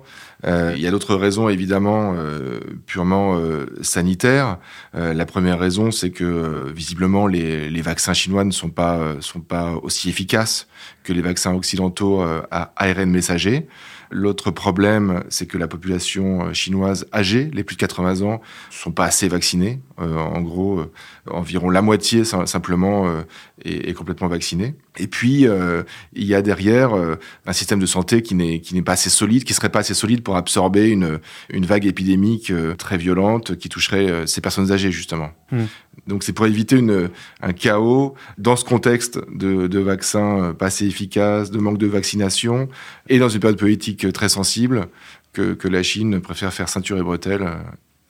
Euh, 0.46 0.72
il 0.74 0.80
y 0.80 0.86
a 0.86 0.90
d'autres 0.90 1.16
raisons 1.16 1.48
évidemment 1.48 2.14
euh, 2.16 2.60
purement 2.86 3.36
euh, 3.36 3.66
sanitaires. 3.82 4.58
la 4.94 5.26
première 5.26 5.58
raison, 5.58 5.90
c'est 5.90 6.10
que 6.10 6.70
visiblement 6.74 7.26
les, 7.26 7.68
les, 7.68 7.82
vaccins 7.82 8.14
chinois 8.14 8.44
ne 8.44 8.52
sont 8.52 8.70
pas 8.70 9.16
sont 9.20 9.40
pas 9.40 9.72
aussi 9.82 10.08
efficaces 10.08 10.68
que 11.02 11.12
les 11.12 11.22
vaccins 11.22 11.54
occidentaux 11.54 12.22
à 12.22 12.72
ARN 12.76 13.10
messager. 13.10 13.66
L'autre 14.12 14.50
problème, 14.50 15.22
c'est 15.28 15.46
que 15.46 15.56
la 15.56 15.68
population 15.68 16.46
euh, 16.46 16.52
chinoise 16.52 17.06
âgée, 17.14 17.48
les 17.52 17.62
plus 17.62 17.76
de 17.76 17.80
80 17.80 18.22
ans, 18.22 18.40
sont 18.68 18.90
pas 18.90 19.04
assez 19.04 19.28
vaccinés. 19.28 19.80
Euh, 20.00 20.16
en 20.16 20.40
gros, 20.40 20.80
euh, 20.80 20.92
environ 21.30 21.70
la 21.70 21.80
moitié 21.80 22.24
simplement 22.24 23.06
est, 23.64 23.92
complètement 23.94 24.26
vaccinée. 24.26 24.74
Et 25.00 25.06
puis, 25.06 25.46
il 26.12 26.24
y 26.24 26.34
a 26.34 26.42
derrière 26.42 26.92
un 26.94 27.52
système 27.52 27.80
de 27.80 27.86
santé 27.86 28.22
qui 28.22 28.34
n'est 28.34 28.82
pas 28.82 28.92
assez 28.92 29.10
solide, 29.10 29.44
qui 29.44 29.54
serait 29.54 29.70
pas 29.70 29.80
assez 29.80 29.94
solide 29.94 30.22
pour 30.22 30.36
absorber 30.36 30.88
une 30.88 31.20
une 31.48 31.66
vague 31.66 31.86
épidémique 31.86 32.52
très 32.78 32.98
violente 32.98 33.56
qui 33.56 33.68
toucherait 33.68 34.26
ces 34.26 34.40
personnes 34.40 34.72
âgées 34.72 34.92
justement. 34.92 35.30
Hmm. 35.50 35.64
Donc 36.06 36.22
c'est 36.22 36.32
pour 36.32 36.46
éviter 36.46 36.76
une, 36.76 37.10
un 37.42 37.52
chaos 37.52 38.14
dans 38.38 38.56
ce 38.56 38.64
contexte 38.64 39.18
de, 39.32 39.66
de 39.66 39.78
vaccins 39.78 40.54
pas 40.58 40.66
assez 40.66 40.86
efficaces, 40.86 41.50
de 41.50 41.58
manque 41.58 41.78
de 41.78 41.86
vaccination, 41.86 42.68
et 43.08 43.18
dans 43.18 43.28
une 43.28 43.40
période 43.40 43.58
politique 43.58 44.12
très 44.12 44.28
sensible 44.28 44.88
que, 45.32 45.54
que 45.54 45.68
la 45.68 45.82
Chine 45.82 46.20
préfère 46.20 46.52
faire 46.52 46.68
ceinture 46.68 46.98
et 46.98 47.02
bretelles 47.02 47.42
euh, 47.42 47.56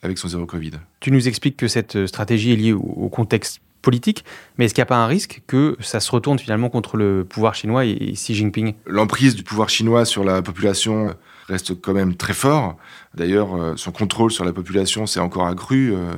avec 0.01 0.17
son 0.17 0.27
zéro 0.27 0.45
Covid. 0.45 0.71
Tu 0.99 1.11
nous 1.11 1.27
expliques 1.27 1.57
que 1.57 1.67
cette 1.67 2.07
stratégie 2.07 2.53
est 2.53 2.55
liée 2.55 2.73
au, 2.73 3.09
contexte 3.09 3.61
politique, 3.81 4.23
mais 4.57 4.65
est-ce 4.65 4.73
qu'il 4.73 4.81
n'y 4.81 4.87
a 4.87 4.87
pas 4.87 4.97
un 4.97 5.07
risque 5.07 5.41
que 5.47 5.75
ça 5.79 5.99
se 5.99 6.11
retourne 6.11 6.39
finalement 6.39 6.69
contre 6.69 6.97
le 6.97 7.25
pouvoir 7.25 7.55
chinois 7.55 7.85
et 7.85 8.13
Xi 8.13 8.35
Jinping? 8.35 8.73
L'emprise 8.85 9.35
du 9.35 9.43
pouvoir 9.43 9.69
chinois 9.69 10.05
sur 10.05 10.23
la 10.23 10.41
population 10.41 11.15
reste 11.47 11.79
quand 11.81 11.93
même 11.93 12.15
très 12.15 12.33
fort. 12.33 12.77
D'ailleurs, 13.15 13.55
euh, 13.55 13.73
son 13.75 13.91
contrôle 13.91 14.31
sur 14.31 14.45
la 14.45 14.53
population 14.53 15.05
s'est 15.05 15.19
encore 15.19 15.47
accru, 15.47 15.93
euh, 15.93 16.13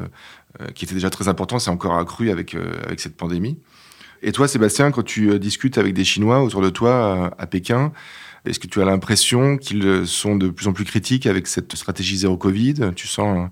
qui 0.76 0.86
était 0.86 0.94
déjà 0.94 1.10
très 1.10 1.28
important, 1.28 1.60
s'est 1.60 1.72
encore 1.72 1.98
accru 1.98 2.30
avec, 2.30 2.56
avec 2.86 3.00
cette 3.00 3.16
pandémie. 3.16 3.58
Et 4.22 4.32
toi, 4.32 4.48
Sébastien, 4.48 4.92
quand 4.92 5.04
tu 5.04 5.38
discutes 5.40 5.78
avec 5.78 5.94
des 5.94 6.06
Chinois 6.06 6.42
autour 6.42 6.62
de 6.62 6.70
toi 6.70 7.32
à 7.38 7.46
Pékin, 7.46 7.92
est-ce 8.46 8.60
que 8.60 8.68
tu 8.68 8.82
as 8.82 8.86
l'impression 8.86 9.58
qu'ils 9.58 10.06
sont 10.06 10.36
de 10.36 10.50
plus 10.50 10.68
en 10.68 10.74
plus 10.74 10.84
critiques 10.84 11.26
avec 11.28 11.48
cette 11.48 11.76
stratégie 11.76 12.18
zéro 12.18 12.38
Covid? 12.38 12.92
Tu 12.96 13.08
sens 13.08 13.50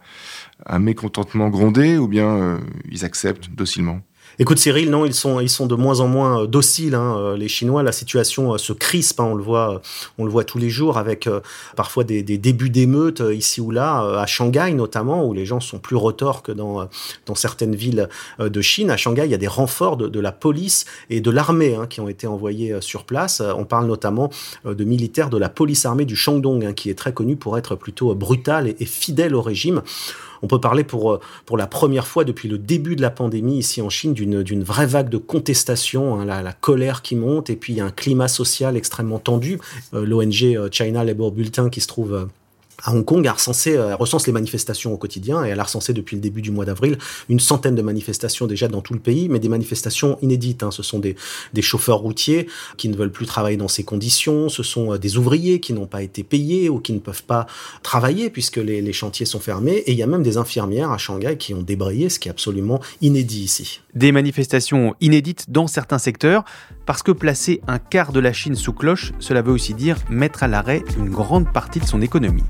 un, 0.66 0.80
mécontentement 0.80 1.50
grondé 1.50 1.98
ou 1.98 2.08
bien 2.08 2.28
euh, 2.28 2.60
ils 2.90 3.06
acceptent 3.06 3.50
docilement? 3.50 4.02
Écoute 4.40 4.60
Cyril, 4.60 4.90
non, 4.90 5.06
ils 5.06 5.14
sont, 5.14 5.40
ils 5.40 5.50
sont 5.50 5.68
de 5.68 5.76
moins 5.76 6.00
en 6.00 6.08
moins 6.08 6.44
euh, 6.44 6.48
dociles. 6.48 6.96
Hein, 6.96 7.16
euh, 7.18 7.38
les 7.38 7.48
Chinois, 7.48 7.84
la 7.84 7.92
situation 7.92 8.58
se 8.58 8.74
crispe. 8.74 9.20
Hein, 9.20 9.28
on 9.32 9.36
le 9.36 9.44
voit, 9.44 9.82
on 10.18 10.24
le 10.24 10.32
voit 10.32 10.46
tous 10.46 10.58
les 10.58 10.70
jours 10.70 10.98
avec 10.98 11.28
parfois 11.76 12.04
des, 12.04 12.24
débuts 12.24 12.70
d'émeutes 12.70 13.22
ici 13.34 13.62
ou 13.62 13.72
là, 13.72 14.20
à 14.20 14.26
Shanghai 14.26 14.74
notamment, 14.74 15.26
où 15.26 15.34
les 15.34 15.46
gens 15.46 15.60
sont 15.60 15.80
plus 15.80 15.96
retors 15.96 16.44
que 16.44 16.52
dans 16.52 16.88
dans 17.26 17.36
certaines 17.36 17.76
villes 17.76 18.10
de 18.40 18.62
Chine. 18.62 18.90
À 18.90 18.98
Shanghai, 18.98 19.26
il 19.26 19.32
y 19.32 19.36
a 19.36 19.38
des 19.38 19.48
renforts 19.48 19.98
de, 19.98 20.20
la 20.20 20.32
police 20.32 20.86
et 21.10 21.22
de 21.22 21.30
l'armée 21.30 21.76
hein, 21.76 21.88
qui 21.88 22.00
ont 22.00 22.08
été 22.08 22.28
envoyés 22.28 22.76
sur 22.82 23.04
place. 23.04 23.42
On 23.58 23.66
parle 23.66 23.88
notamment 23.88 24.30
de 24.66 24.84
militaires 24.84 25.30
de 25.30 25.38
la 25.38 25.50
police 25.50 25.86
armée 25.86 26.06
du 26.06 26.16
Shandong, 26.16 26.74
qui 26.74 26.90
est 26.90 26.98
très 26.98 27.14
connu 27.14 27.36
pour 27.36 27.58
être 27.58 27.76
plutôt 27.76 28.16
brutal 28.16 28.74
et 28.80 28.86
fidèle 28.86 29.36
au 29.36 29.42
régime. 29.42 29.82
On 30.42 30.48
peut 30.48 30.60
parler 30.60 30.84
pour, 30.84 31.14
euh, 31.14 31.20
pour 31.46 31.58
la 31.58 31.68
première 31.68 32.08
fois 32.08 32.24
depuis 32.24 32.50
le 32.50 32.58
début 32.58 32.96
de 32.96 33.02
la 33.02 33.12
pandémie 33.12 33.58
ici 33.58 33.82
en 33.82 33.90
Chine 33.90 34.14
d'une 34.14 34.64
vraie 34.64 34.86
vague 34.86 35.10
de 35.10 35.18
contestation, 35.18 36.20
hein, 36.20 36.26
la, 36.26 36.54
colère 36.54 37.02
qui 37.02 37.16
monte 37.16 37.50
et 37.50 37.56
puis 37.56 37.80
un 37.80 37.90
climat 37.90 38.28
social 38.28 38.78
extrêmement 38.78 39.20
tendu. 39.20 39.60
Euh, 39.94 40.06
L'ONG 40.06 40.44
euh, 40.44 40.70
China 40.72 41.04
Labour 41.04 41.32
Bulletin 41.32 41.70
qui 41.70 41.82
se 41.82 41.88
trouve 41.88 42.28
à 42.84 42.94
Hong 42.94 43.06
Kong 43.06 43.28
euh, 43.28 43.96
recense 43.96 44.28
les 44.28 44.34
manifestations 44.34 44.94
au 44.94 44.98
quotidien 44.98 45.46
et 45.46 45.50
elle 45.50 45.60
a 45.60 45.64
recensé 45.64 45.94
depuis 45.94 46.16
le 46.16 46.22
début 46.22 46.42
du 46.42 46.52
mois 46.52 46.66
d'avril 46.66 46.98
une 47.30 47.40
centaine 47.40 47.76
de 47.76 47.82
manifestations 47.82 48.48
déjà 48.48 48.68
dans 48.68 48.82
tout 48.82 48.94
le 48.94 49.00
pays, 49.00 49.30
mais 49.30 49.40
des 49.40 49.50
manifestations 49.50 50.18
inédites. 50.22 50.64
Hein. 50.64 50.72
Ce 50.72 50.84
sont 50.84 51.00
des, 51.00 51.16
des, 51.54 51.62
chauffeurs 51.62 52.00
routiers 52.00 52.48
qui 52.78 52.90
ne 52.90 52.96
veulent 52.96 53.12
plus 53.12 53.26
travailler 53.26 53.58
dans 53.58 53.68
ces 53.68 53.84
conditions, 53.84 54.50
ce 54.50 54.64
sont 54.64 54.94
euh, 54.94 54.98
des 54.98 55.18
ouvriers 55.18 55.60
qui 55.60 55.74
n'ont 55.74 55.86
pas 55.86 56.02
été 56.02 56.24
payés 56.24 56.70
ou 56.70 56.80
qui 56.80 56.94
ne 56.94 57.00
peuvent 57.00 57.24
pas 57.24 57.48
travailler 57.84 58.30
puisque 58.30 58.58
les, 58.58 58.82
les 58.82 58.94
chantiers 58.94 59.26
sont 59.26 59.40
fermés 59.40 59.78
et 59.78 59.92
il 59.92 59.98
y 59.98 60.04
a 60.04 60.08
même 60.08 60.24
des 60.24 60.38
infirmières 60.38 60.92
à 60.92 60.98
Shanghai 60.98 61.38
qui 61.38 61.54
ont 61.54 61.62
débrayé, 61.62 62.10
ce 62.10 62.20
qui 62.20 62.28
est 62.28 62.32
absolument 62.32 62.82
inédit 63.02 63.44
ici. 63.44 63.82
Des 63.94 64.12
manifestations 64.12 64.96
inédites 65.02 65.50
dans 65.50 65.68
certains 65.68 66.00
secteurs, 66.00 66.46
parce 66.86 67.04
que 67.04 67.12
placer 67.12 67.62
un 67.68 67.80
quart 67.80 68.12
de 68.12 68.20
la 68.20 68.34
Chine 68.34 68.56
sous 68.56 68.74
cloche, 68.74 69.14
cela 69.20 69.42
veut 69.42 69.52
aussi 69.52 69.74
dire 69.74 69.98
mettre 70.10 70.44
à 70.44 70.48
l'arrêt 70.48 70.84
une 70.98 71.10
grande 71.10 71.52
partie 71.52 71.80
de 71.80 71.86
son 71.86 72.02
économie. 72.02 72.44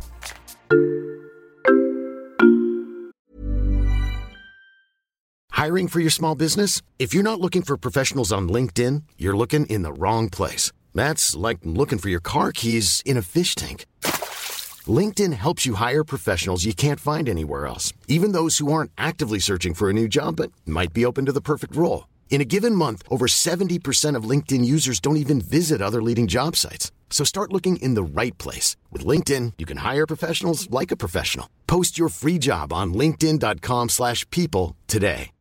Hiring 5.62 5.88
for 5.90 6.00
your 6.00 6.12
small 6.12 6.34
business? 6.34 6.82
If 6.98 7.14
you're 7.14 7.24
not 7.24 7.40
looking 7.40 7.62
for 7.62 7.78
professionals 7.78 8.34
on 8.34 8.50
LinkedIn, 8.50 9.04
you're 9.20 9.38
looking 9.38 9.68
in 9.68 9.84
the 9.84 9.94
wrong 9.94 10.28
place. 10.28 10.72
That's 10.96 11.36
like 11.36 11.60
looking 11.64 12.00
for 12.00 12.10
your 12.10 12.20
car 12.20 12.52
keys 12.52 13.04
in 13.06 13.16
a 13.16 13.22
fish 13.22 13.54
tank. 13.54 13.86
LinkedIn 14.88 15.34
helps 15.34 15.66
you 15.68 15.76
hire 15.76 16.04
professionals 16.04 16.66
you 16.66 16.74
can't 16.74 17.00
find 17.00 17.30
anywhere 17.30 17.68
else, 17.68 17.94
even 18.08 18.32
those 18.32 18.58
who 18.58 18.74
aren't 18.74 18.92
actively 18.98 19.38
searching 19.38 19.76
for 19.76 19.92
a 19.92 19.94
new 19.94 20.08
job 20.08 20.38
but 20.38 20.52
might 20.66 20.94
be 20.94 21.06
open 21.06 21.26
to 21.28 21.32
the 21.32 21.42
perfect 21.42 21.76
role. 21.76 22.06
In 22.32 22.40
a 22.40 22.46
given 22.46 22.74
month, 22.74 23.04
over 23.10 23.28
70% 23.28 24.16
of 24.16 24.24
LinkedIn 24.24 24.64
users 24.66 25.00
don't 25.00 25.18
even 25.18 25.42
visit 25.42 25.82
other 25.82 26.02
leading 26.02 26.28
job 26.28 26.56
sites. 26.56 26.92
So 27.12 27.26
start 27.26 27.52
looking 27.52 27.76
in 27.76 27.94
the 27.94 28.04
right 28.04 28.36
place. 28.40 28.78
With 28.90 29.06
LinkedIn, 29.06 29.54
you 29.60 29.68
can 29.68 29.78
hire 29.86 30.08
professionals 30.08 30.72
like 30.72 30.92
a 30.92 30.98
professional. 30.98 31.48
Post 31.68 32.00
your 32.00 32.10
free 32.10 32.40
job 32.40 32.74
on 32.74 32.94
linkedin.com 32.94 33.90
slash 33.90 34.28
people 34.32 34.76
today. 34.88 35.32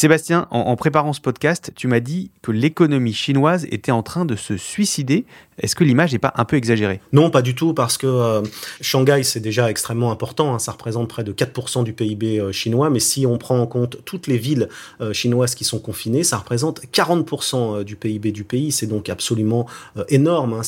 Sébastien, 0.00 0.46
en, 0.50 0.60
en 0.60 0.76
préparant 0.76 1.12
ce 1.12 1.20
podcast, 1.20 1.72
tu 1.74 1.86
m'as 1.86 2.00
dit 2.00 2.30
que 2.40 2.52
l'économie 2.52 3.12
chinoise 3.12 3.66
était 3.70 3.92
en 3.92 4.02
train 4.02 4.24
de 4.24 4.34
se 4.34 4.56
suicider 4.56 5.26
est-ce 5.60 5.74
que 5.74 5.84
l'image 5.84 6.12
n'est 6.12 6.18
pas 6.18 6.32
un 6.36 6.44
peu 6.44 6.56
exagérée? 6.56 7.00
Non, 7.12 7.30
pas 7.30 7.42
du 7.42 7.54
tout, 7.54 7.74
parce 7.74 7.98
que 7.98 8.06
euh, 8.06 8.42
Shanghai, 8.80 9.22
c'est 9.22 9.40
déjà 9.40 9.70
extrêmement 9.70 10.10
important. 10.10 10.54
Hein. 10.54 10.58
ça 10.58 10.72
représente 10.72 11.08
près 11.08 11.22
de 11.22 11.32
4% 11.32 11.84
du 11.84 11.92
PIB 11.92 12.40
euh, 12.40 12.52
chinois. 12.52 12.90
Mais 12.90 13.00
si 13.00 13.26
on 13.26 13.36
prend 13.38 13.58
en 13.58 13.66
compte 13.66 13.98
toutes 14.04 14.26
les 14.26 14.38
villes 14.38 14.68
euh, 15.00 15.12
chinoises 15.12 15.54
qui 15.54 15.64
sont 15.64 15.78
confinées, 15.78 16.24
ça 16.24 16.38
représente 16.38 16.80
40% 16.92 17.84
du 17.84 17.96
PIB 17.96 18.32
du 18.32 18.44
pays. 18.44 18.72
C'est 18.72 18.86
donc 18.86 19.08
absolument 19.08 19.66
énorme. 20.08 20.54
Hein. 20.54 20.62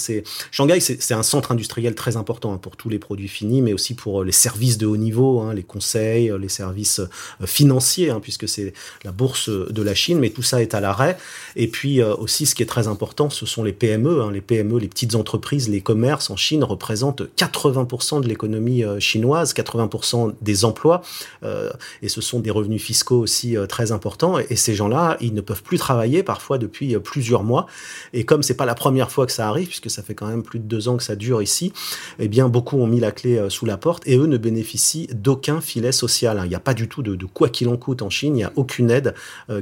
Shanghai, 0.51 0.81
c'est 0.81 1.15
un 1.15 1.23
centre 1.23 1.53
industriel 1.53 1.95
très 1.95 2.17
important 2.17 2.53
hein, 2.53 2.59
pour 2.59 2.77
tous 2.77 2.89
les 2.89 2.99
produits 2.99 3.29
finis, 3.29 3.63
mais 3.63 3.73
aussi 3.73 3.95
pour 3.95 4.25
les 4.25 4.33
services 4.33 4.79
de 4.79 4.87
haut 4.87 4.97
niveau, 4.97 5.53
les 5.53 5.63
conseils, 5.63 6.33
les 6.39 6.49
services 6.49 7.01
financiers, 7.45 8.13
puisque 8.21 8.49
c'est 8.49 8.75
la 9.05 9.13
bourse 9.13 9.49
de 9.49 9.83
la 9.83 9.95
Chine. 9.95 10.19
Mais 10.19 10.31
tout 10.31 10.43
ça 10.43 10.61
est 10.61 10.75
à 10.75 10.81
l'arrêt. 10.81 11.17
Et 11.57 11.69
puis 11.69 12.03
aussi, 12.03 12.47
ce 12.47 12.55
qui 12.55 12.63
est 12.63 12.67
très 12.67 12.89
important, 12.89 13.31
ce 13.31 13.47
sont 13.47 13.65
les 13.65 13.73
PME. 13.73 14.31
Les 14.33 14.41
PME 14.41 14.79
les 14.83 14.89
petites 14.89 15.15
entreprises, 15.15 15.69
les 15.69 15.81
commerces 15.81 16.29
en 16.31 16.37
Chine 16.37 16.65
représentent 16.65 17.23
80% 17.37 18.21
de 18.21 18.29
l'économie 18.29 18.85
chinoise, 18.99 19.55
80% 19.55 20.35
des 20.41 20.65
emplois, 20.65 21.03
et 22.03 22.09
ce 22.09 22.21
sont 22.21 22.41
des 22.41 22.51
revenus 22.51 22.83
fiscaux 22.83 23.21
aussi 23.21 23.57
très 23.69 23.93
importants. 23.93 24.39
Et 24.39 24.57
ces 24.57 24.75
gens-là, 24.75 25.17
ils 25.21 25.33
ne 25.35 25.41
peuvent 25.41 25.63
plus 25.63 25.79
travailler 25.79 26.23
parfois 26.23 26.59
depuis 26.59 26.97
plusieurs 26.99 27.45
mois. 27.45 27.67
Et 28.13 28.25
comme 28.25 28.43
c'est 28.43 28.57
pas 28.57 28.67
la 28.67 28.75
première 28.75 29.11
fois 29.11 29.25
que 29.27 29.33
ça 29.33 29.49
arrive, 29.49 29.69
puisque 29.69 29.91
ça 29.91 30.03
fait 30.03 30.15
quand 30.15 30.27
même 30.27 30.43
plus 30.43 30.59
de 30.59 30.65
deux 30.65 30.89
ans 30.89 30.97
que 30.97 31.05
ça 31.05 31.17
dure 31.17 31.43
ici, 31.43 31.73
eh 32.19 32.29
bien 32.29 32.49
beaucoup 32.49 32.79
ont 32.79 32.87
mis 32.87 33.01
la 33.01 33.13
clé 33.13 33.47
sous 33.49 33.67
la 33.67 33.77
porte 33.77 34.03
et 34.07 34.17
eux 34.17 34.27
ne 34.27 34.37
bénéficient 34.37 35.09
d'aucun 35.13 35.61
filet 35.61 35.93
social. 35.93 36.39
Hein. 36.39 36.45
Il 36.45 36.49
n'y 36.49 36.55
a 36.55 36.61
pas 36.61 36.75
du 36.75 36.89
tout 36.89 37.03
de, 37.03 37.17
quoi 37.27 37.49
qu'il 37.49 37.69
en 37.69 37.77
coûte 37.77 38.03
en 38.03 38.11
Chine, 38.11 38.35
il 38.35 38.39
n'y 38.39 38.45
a 38.45 38.53
aucune 38.57 38.91
aide 38.91 39.15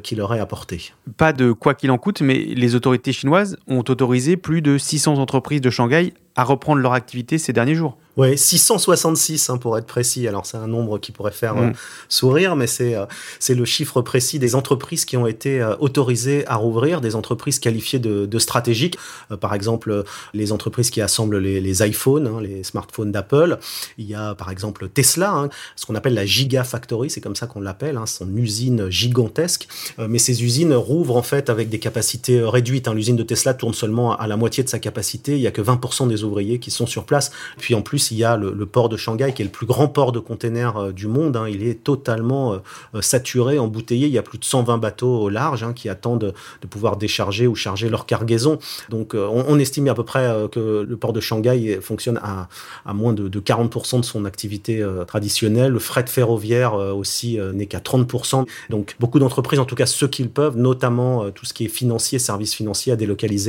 qui 0.02 0.14
leur 0.14 0.32
est 0.34 0.40
apportée. 0.40 0.92
Pas 1.16 1.32
de 1.32 1.52
quoi 1.52 1.74
qu'il 1.74 1.90
en 1.90 1.98
coûte, 1.98 2.22
mais 2.22 2.38
les 2.38 2.74
autorités 2.74 3.12
chinoises 3.12 3.56
ont 3.66 3.84
autorisé 3.88 4.36
plus 4.36 4.62
de 4.62 4.78
600 4.78 5.09
entreprises 5.18 5.60
de 5.60 5.70
Shanghai 5.70 6.14
à 6.36 6.44
reprendre 6.44 6.80
leur 6.80 6.92
activité 6.92 7.38
ces 7.38 7.52
derniers 7.52 7.74
jours. 7.74 7.96
Oui, 8.16 8.36
666 8.36 9.50
hein, 9.50 9.56
pour 9.58 9.78
être 9.78 9.86
précis. 9.86 10.26
Alors 10.26 10.44
c'est 10.44 10.56
un 10.56 10.66
nombre 10.66 10.98
qui 10.98 11.12
pourrait 11.12 11.30
faire 11.30 11.56
euh, 11.56 11.68
mm. 11.68 11.74
sourire, 12.08 12.56
mais 12.56 12.66
c'est 12.66 12.96
euh, 12.96 13.06
c'est 13.38 13.54
le 13.54 13.64
chiffre 13.64 14.02
précis 14.02 14.38
des 14.38 14.54
entreprises 14.54 15.04
qui 15.04 15.16
ont 15.16 15.26
été 15.26 15.60
euh, 15.60 15.76
autorisées 15.78 16.46
à 16.48 16.56
rouvrir, 16.56 17.00
des 17.00 17.14
entreprises 17.14 17.60
qualifiées 17.60 18.00
de, 18.00 18.26
de 18.26 18.38
stratégiques. 18.38 18.98
par 19.40 19.54
exemple, 19.54 20.04
les 20.34 20.50
entreprises 20.52 20.90
qui 20.90 21.00
assemblent 21.00 21.38
les, 21.38 21.60
les 21.60 21.86
iPhones, 21.86 22.26
hein, 22.26 22.40
les 22.40 22.64
smartphones 22.64 23.12
d'Apple. 23.12 23.58
Il 23.96 24.06
y 24.06 24.14
a 24.14 24.34
par 24.34 24.50
exemple 24.50 24.88
Tesla, 24.88 25.32
hein, 25.32 25.48
ce 25.76 25.86
qu'on 25.86 25.94
appelle 25.94 26.14
la 26.14 26.26
Gigafactory, 26.26 27.10
c'est 27.10 27.20
comme 27.20 27.36
ça 27.36 27.46
qu'on 27.46 27.60
l'appelle, 27.60 27.98
son 28.06 28.34
usine 28.36 28.90
gigantesque. 28.90 29.68
mais 29.98 30.18
ces 30.18 30.42
usines 30.42 30.74
rouvrent 30.74 31.16
en 31.16 31.22
fait 31.22 31.48
avec 31.48 31.68
des 31.68 31.78
capacités 31.78 32.42
réduites. 32.42 32.88
L'usine 32.88 33.16
de 33.16 33.22
Tesla 33.22 33.54
tourne 33.54 33.74
seulement 33.74 34.16
à 34.16 34.26
la 34.26 34.36
moitié 34.36 34.64
de 34.64 34.68
sa 34.68 34.78
capacité. 34.78 35.36
Il 35.36 35.40
y 35.40 35.46
a 35.46 35.52
que 35.52 35.62
20% 35.62 36.08
des 36.08 36.24
ouvriers 36.24 36.58
qui 36.58 36.70
sont 36.70 36.86
sur 36.86 37.04
place. 37.04 37.30
Puis 37.58 37.74
en 37.74 37.82
plus, 37.82 37.99
il 38.10 38.16
y 38.16 38.24
a 38.24 38.36
le, 38.36 38.66
port 38.66 38.88
de 38.88 38.96
Shanghai, 38.96 39.32
qui 39.34 39.42
est 39.42 39.44
le 39.44 39.50
plus 39.50 39.66
grand 39.66 39.88
port 39.88 40.12
de 40.12 40.18
containers 40.18 40.76
euh, 40.76 40.92
du 40.92 41.06
monde. 41.06 41.36
Hein. 41.36 41.46
Il 41.48 41.66
est 41.66 41.82
totalement 41.82 42.54
euh, 42.54 42.58
euh, 42.94 43.02
saturé, 43.02 43.58
embouteillé. 43.58 44.06
Il 44.06 44.12
y 44.12 44.18
a 44.18 44.22
plus 44.22 44.38
de 44.38 44.44
120 44.44 44.78
bateaux 44.78 45.22
au 45.22 45.28
large 45.28 45.62
hein, 45.62 45.72
qui 45.72 45.88
attendent 45.88 46.34
de, 46.60 46.66
pouvoir 46.66 46.96
décharger 46.96 47.46
ou 47.46 47.54
charger 47.54 47.88
leur 47.88 48.06
cargaison. 48.06 48.58
Donc 48.88 49.14
on, 49.14 49.58
estime 49.58 49.88
à 49.88 49.94
peu 49.94 50.04
près 50.04 50.32
que 50.52 50.86
le 50.88 50.96
port 50.96 51.12
de 51.12 51.20
Shanghai 51.20 51.80
fonctionne 51.82 52.20
à, 52.22 52.48
moins 52.94 53.12
de, 53.12 53.28
40% 53.28 54.00
de 54.00 54.04
son 54.04 54.24
activité 54.24 54.86
traditionnelle. 55.08 55.72
Le 55.72 55.78
fret 55.80 56.04
ferroviaire 56.06 56.74
aussi 56.74 57.38
n'est 57.54 57.66
qu'à 57.66 57.80
30%. 57.80 58.46
Donc 58.68 58.94
beaucoup 59.00 59.18
d'entreprises, 59.18 59.58
en 59.58 59.64
tout 59.64 59.74
cas 59.74 59.86
ceux 59.86 60.06
qui 60.06 60.22
le 60.22 60.28
peuvent, 60.28 60.56
notamment 60.56 61.30
tout 61.32 61.44
ce 61.44 61.52
qui 61.52 61.64
est 61.64 61.68
financier, 61.68 62.20
services 62.20 62.54
financiers, 62.54 62.92
à 62.92 62.96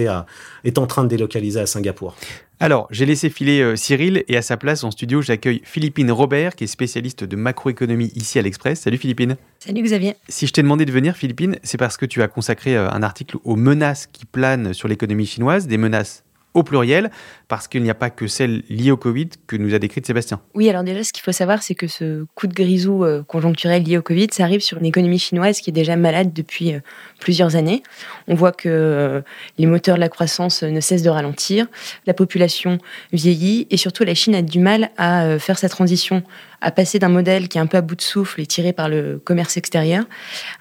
à, 0.07 0.25
est 0.63 0.77
en 0.77 0.87
train 0.87 1.03
de 1.03 1.09
délocaliser 1.09 1.59
à 1.59 1.65
Singapour. 1.65 2.15
Alors, 2.63 2.87
j'ai 2.91 3.07
laissé 3.07 3.31
filer 3.31 3.59
euh, 3.61 3.75
Cyril 3.75 4.23
et 4.27 4.37
à 4.37 4.43
sa 4.43 4.55
place 4.55 4.83
en 4.83 4.91
studio, 4.91 5.23
j'accueille 5.23 5.61
Philippine 5.63 6.11
Robert, 6.11 6.55
qui 6.55 6.65
est 6.65 6.67
spécialiste 6.67 7.23
de 7.23 7.35
macroéconomie 7.35 8.11
ici 8.13 8.37
à 8.37 8.43
l'Express. 8.43 8.81
Salut 8.81 8.99
Philippine. 8.99 9.35
Salut 9.57 9.81
Xavier. 9.81 10.13
Si 10.29 10.45
je 10.45 10.53
t'ai 10.53 10.61
demandé 10.61 10.85
de 10.85 10.91
venir, 10.91 11.15
Philippine, 11.15 11.57
c'est 11.63 11.79
parce 11.79 11.97
que 11.97 12.05
tu 12.05 12.21
as 12.21 12.27
consacré 12.27 12.77
euh, 12.77 12.87
un 12.91 13.01
article 13.01 13.37
aux 13.45 13.55
menaces 13.55 14.05
qui 14.05 14.27
planent 14.27 14.75
sur 14.75 14.87
l'économie 14.87 15.25
chinoise, 15.25 15.65
des 15.65 15.79
menaces 15.79 16.23
au 16.53 16.63
pluriel, 16.63 17.11
parce 17.47 17.67
qu'il 17.67 17.81
n'y 17.83 17.89
a 17.89 17.95
pas 17.95 18.09
que 18.09 18.27
celle 18.27 18.63
liée 18.69 18.91
au 18.91 18.97
Covid 18.97 19.29
que 19.47 19.55
nous 19.55 19.73
a 19.73 19.79
décrite 19.79 20.05
Sébastien. 20.05 20.41
Oui, 20.53 20.69
alors 20.69 20.83
déjà, 20.83 21.03
ce 21.03 21.13
qu'il 21.13 21.23
faut 21.23 21.31
savoir, 21.31 21.63
c'est 21.63 21.75
que 21.75 21.87
ce 21.87 22.25
coup 22.35 22.47
de 22.47 22.53
grisou 22.53 23.05
euh, 23.05 23.23
conjoncturel 23.23 23.83
lié 23.83 23.97
au 23.97 24.01
Covid, 24.01 24.27
ça 24.31 24.43
arrive 24.43 24.61
sur 24.61 24.77
une 24.77 24.85
économie 24.85 25.19
chinoise 25.19 25.61
qui 25.61 25.69
est 25.69 25.73
déjà 25.73 25.95
malade 25.95 26.33
depuis 26.33 26.73
euh, 26.73 26.79
plusieurs 27.19 27.55
années. 27.55 27.83
On 28.27 28.35
voit 28.35 28.51
que 28.51 28.69
euh, 28.69 29.21
les 29.57 29.65
moteurs 29.65 29.95
de 29.95 30.01
la 30.01 30.09
croissance 30.09 30.63
ne 30.63 30.79
cessent 30.81 31.03
de 31.03 31.09
ralentir, 31.09 31.67
la 32.05 32.13
population 32.13 32.77
vieillit, 33.13 33.67
et 33.69 33.77
surtout 33.77 34.03
la 34.03 34.15
Chine 34.15 34.35
a 34.35 34.41
du 34.41 34.59
mal 34.59 34.91
à 34.97 35.39
faire 35.39 35.57
sa 35.57 35.69
transition 35.69 36.23
à 36.61 36.71
passer 36.71 36.99
d'un 36.99 37.09
modèle 37.09 37.47
qui 37.47 37.57
est 37.57 37.61
un 37.61 37.65
peu 37.65 37.77
à 37.77 37.81
bout 37.81 37.95
de 37.95 38.01
souffle 38.01 38.39
et 38.39 38.45
tiré 38.45 38.71
par 38.71 38.87
le 38.87 39.19
commerce 39.23 39.57
extérieur 39.57 40.05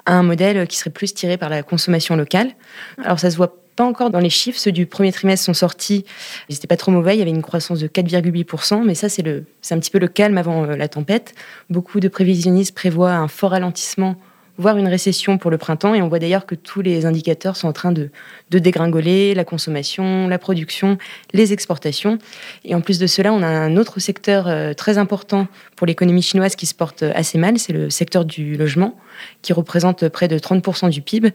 à 0.06 0.14
un 0.14 0.22
modèle 0.22 0.66
qui 0.66 0.76
serait 0.76 0.90
plus 0.90 1.12
tiré 1.14 1.36
par 1.36 1.50
la 1.50 1.62
consommation 1.62 2.16
locale. 2.16 2.50
Alors 3.04 3.20
ça 3.20 3.30
se 3.30 3.36
voit 3.36 3.54
pas 3.80 3.86
encore 3.86 4.10
dans 4.10 4.20
les 4.20 4.28
chiffres. 4.28 4.58
Ceux 4.58 4.72
du 4.72 4.84
premier 4.84 5.10
trimestre 5.10 5.46
sont 5.46 5.54
sortis. 5.54 6.04
Ils 6.50 6.52
n'étaient 6.52 6.66
pas 6.66 6.76
trop 6.76 6.92
mauvais. 6.92 7.16
Il 7.16 7.18
y 7.18 7.22
avait 7.22 7.30
une 7.30 7.40
croissance 7.40 7.80
de 7.80 7.88
4,8%. 7.88 8.84
Mais 8.84 8.94
ça, 8.94 9.08
c'est 9.08 9.24
un 9.24 9.78
petit 9.78 9.90
peu 9.90 9.98
le 9.98 10.06
calme 10.06 10.36
avant 10.36 10.64
euh, 10.64 10.76
la 10.76 10.86
tempête. 10.86 11.34
Beaucoup 11.70 11.98
de 11.98 12.08
prévisionnistes 12.08 12.74
prévoient 12.74 13.14
un 13.14 13.26
fort 13.26 13.52
ralentissement 13.52 14.16
voire 14.60 14.76
une 14.76 14.88
récession 14.88 15.38
pour 15.38 15.50
le 15.50 15.58
printemps. 15.58 15.94
Et 15.94 16.02
on 16.02 16.08
voit 16.08 16.18
d'ailleurs 16.18 16.46
que 16.46 16.54
tous 16.54 16.82
les 16.82 17.06
indicateurs 17.06 17.56
sont 17.56 17.68
en 17.68 17.72
train 17.72 17.92
de, 17.92 18.10
de, 18.50 18.58
dégringoler, 18.58 19.34
la 19.34 19.44
consommation, 19.44 20.28
la 20.28 20.38
production, 20.38 20.98
les 21.32 21.52
exportations. 21.52 22.18
Et 22.64 22.74
en 22.74 22.80
plus 22.80 22.98
de 22.98 23.06
cela, 23.06 23.32
on 23.32 23.42
a 23.42 23.46
un 23.46 23.76
autre 23.76 24.00
secteur 24.00 24.46
euh, 24.46 24.74
très 24.74 24.98
important 24.98 25.48
pour 25.76 25.86
l'économie 25.86 26.22
chinoise 26.22 26.56
qui 26.56 26.66
se 26.66 26.74
porte 26.74 27.02
assez 27.02 27.38
mal, 27.38 27.58
c'est 27.58 27.72
le 27.72 27.90
secteur 27.90 28.24
du 28.24 28.56
logement, 28.56 28.96
qui 29.42 29.52
représente 29.52 30.08
près 30.08 30.28
de 30.28 30.38
30% 30.38 30.90
du 30.90 31.00
PIB. 31.02 31.32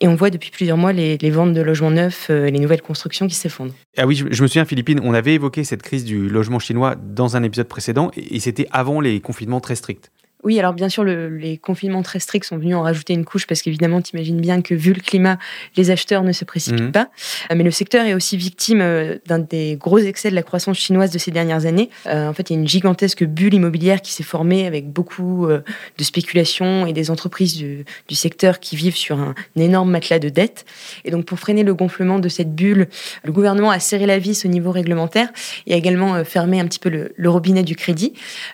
Et 0.00 0.08
on 0.08 0.14
voit 0.14 0.30
depuis 0.30 0.50
plusieurs 0.50 0.76
mois 0.76 0.92
les, 0.92 1.16
ventes 1.30 1.54
de 1.54 1.60
logements 1.60 1.90
neufs, 1.90 2.28
euh, 2.30 2.50
les 2.50 2.58
nouvelles 2.58 2.82
constructions 2.82 3.26
qui 3.26 3.34
s'effondrent. 3.34 3.74
Ah 3.96 4.06
oui, 4.06 4.16
je, 4.16 4.24
me 4.24 4.48
souviens, 4.48 4.64
Philippine, 4.64 5.00
on 5.02 5.14
avait 5.14 5.34
évoqué 5.34 5.64
cette 5.64 5.82
crise 5.82 6.04
du 6.04 6.28
logement 6.28 6.58
chinois 6.58 6.96
dans 6.96 7.36
un 7.36 7.42
épisode 7.42 7.68
précédent, 7.68 8.10
et 8.16 8.40
c'était 8.40 8.66
avant 8.72 9.00
les 9.00 9.20
confinements 9.20 9.60
très 9.60 9.76
stricts. 9.76 10.10
Oui, 10.44 10.58
alors 10.58 10.74
bien 10.74 10.90
sûr, 10.90 11.04
les 11.04 11.56
confinements 11.56 12.02
très 12.02 12.20
stricts 12.20 12.44
sont 12.44 12.58
venus 12.58 12.76
en 12.76 12.82
rajouter 12.82 13.14
une 13.14 13.24
couche 13.24 13.46
parce 13.46 13.62
qu'évidemment, 13.62 14.02
tu 14.02 14.14
imagines 14.14 14.40
bien 14.40 14.60
que 14.60 14.74
vu 14.74 14.92
le 14.92 15.00
climat, 15.00 15.38
les 15.76 15.90
acheteurs 15.90 16.22
ne 16.22 16.32
se 16.32 16.44
précipitent 16.44 16.82
mhm. 16.82 16.92
pas. 16.92 17.08
Euh, 17.50 17.54
mais 17.56 17.64
le 17.64 17.70
secteur 17.70 18.04
est 18.04 18.12
aussi 18.12 18.36
victime 18.36 18.82
euh, 18.82 19.16
d'un 19.26 19.38
des 19.38 19.76
gros 19.80 19.98
excès 19.98 20.28
de 20.28 20.34
la 20.34 20.42
croissance 20.42 20.76
chinoise 20.76 21.10
de 21.10 21.18
ces 21.18 21.30
dernières 21.30 21.64
années. 21.64 21.88
Euh, 22.06 22.28
en 22.28 22.34
fait, 22.34 22.50
il 22.50 22.52
y 22.52 22.56
a 22.56 22.60
une 22.60 22.68
gigantesque 22.68 23.24
bulle 23.24 23.54
immobilière 23.54 24.02
qui 24.02 24.12
s'est 24.12 24.22
formée 24.22 24.66
avec 24.66 24.90
beaucoup 24.90 25.46
de 25.46 26.04
spéculation 26.04 26.86
et 26.86 26.92
des 26.92 27.10
entreprises 27.10 27.56
du, 27.56 27.84
secteur 28.14 28.60
qui 28.60 28.76
vivent 28.76 28.96
sur 28.96 29.18
un, 29.18 29.34
énorme 29.56 29.90
matelas 29.90 30.18
de 30.18 30.28
dettes. 30.28 30.66
Et 31.04 31.10
donc, 31.10 31.24
pour 31.24 31.38
freiner 31.38 31.62
le 31.62 31.74
gonflement 31.74 32.18
de 32.18 32.28
cette 32.28 32.54
bulle, 32.54 32.88
le 33.24 33.32
gouvernement 33.32 33.70
a 33.70 33.80
serré 33.80 34.06
la 34.06 34.18
vis 34.18 34.44
au 34.44 34.48
niveau 34.48 34.70
réglementaire 34.70 35.30
et 35.66 35.74
a 35.74 35.76
également 35.76 36.22
fermé 36.24 36.60
un 36.60 36.66
petit 36.66 36.78
peu 36.78 36.90
le, 36.90 37.12
le 37.16 37.30
robinet 37.30 37.62
du 37.62 37.76
crédit, 37.76 38.12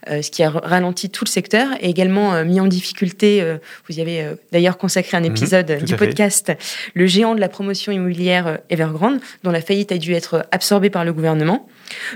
ce 0.09 0.31
qui 0.31 0.43
a 0.43 0.51
ralenti 0.51 1.11
tout 1.11 1.25
le 1.25 1.31
secteur 1.31 1.69
également 1.89 2.35
euh, 2.35 2.45
mis 2.45 2.61
en 2.61 2.67
difficulté, 2.67 3.43
euh, 3.43 3.59
vous 3.89 3.99
y 3.99 4.01
avez 4.01 4.23
euh, 4.23 4.35
d'ailleurs 4.53 4.79
consacré 4.79 5.17
un 5.17 5.21
mhm, 5.21 5.27
épisode 5.27 5.85
du 5.85 5.97
podcast, 5.97 6.53
le 6.95 7.07
géant 7.07 7.35
de 7.35 7.41
la 7.41 7.49
promotion 7.49 7.93
immobilière 7.93 8.59
Evergrande, 8.69 9.21
dont 9.43 9.51
la 9.51 9.61
faillite 9.61 9.93
a 9.93 9.99
dû 9.99 10.13
être 10.13 10.47
absorbée 10.53 10.91
par 10.91 11.05
le 11.05 11.13
gouvernement. 11.13 11.69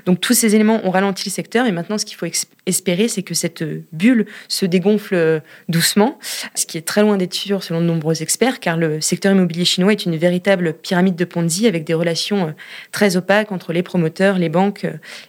Donc 0.06 0.20
tous 0.20 0.34
ces 0.34 0.54
éléments 0.54 0.80
ont 0.84 0.90
ralenti 0.90 1.28
le 1.28 1.32
secteur 1.32 1.66
et 1.66 1.72
maintenant 1.72 1.98
ce 1.98 2.04
qu'il 2.04 2.16
faut 2.16 2.26
espérer, 2.66 3.08
c'est 3.08 3.22
que 3.22 3.34
cette 3.34 3.64
bulle 3.92 4.26
se 4.48 4.66
dégonfle 4.66 5.42
doucement, 5.68 6.18
ce 6.54 6.64
qui 6.66 6.78
est 6.78 6.86
très 6.86 7.02
loin 7.02 7.16
d'être 7.16 7.34
sûr 7.34 7.64
selon 7.64 7.80
de 7.80 7.86
nombreux 7.86 8.22
experts, 8.22 8.60
car 8.60 8.76
le 8.76 9.00
secteur 9.00 9.32
immobilier 9.32 9.64
chinois 9.64 9.92
est 9.92 10.04
une 10.04 10.16
véritable 10.16 10.74
pyramide 10.74 11.16
de 11.16 11.24
Ponzi 11.24 11.66
avec 11.66 11.82
des 11.82 11.94
relations 11.94 12.54
très 12.92 13.16
opaques 13.16 13.50
entre 13.50 13.72
les 13.72 13.82
promoteurs, 13.82 14.38
les 14.38 14.48
banques 14.48 14.86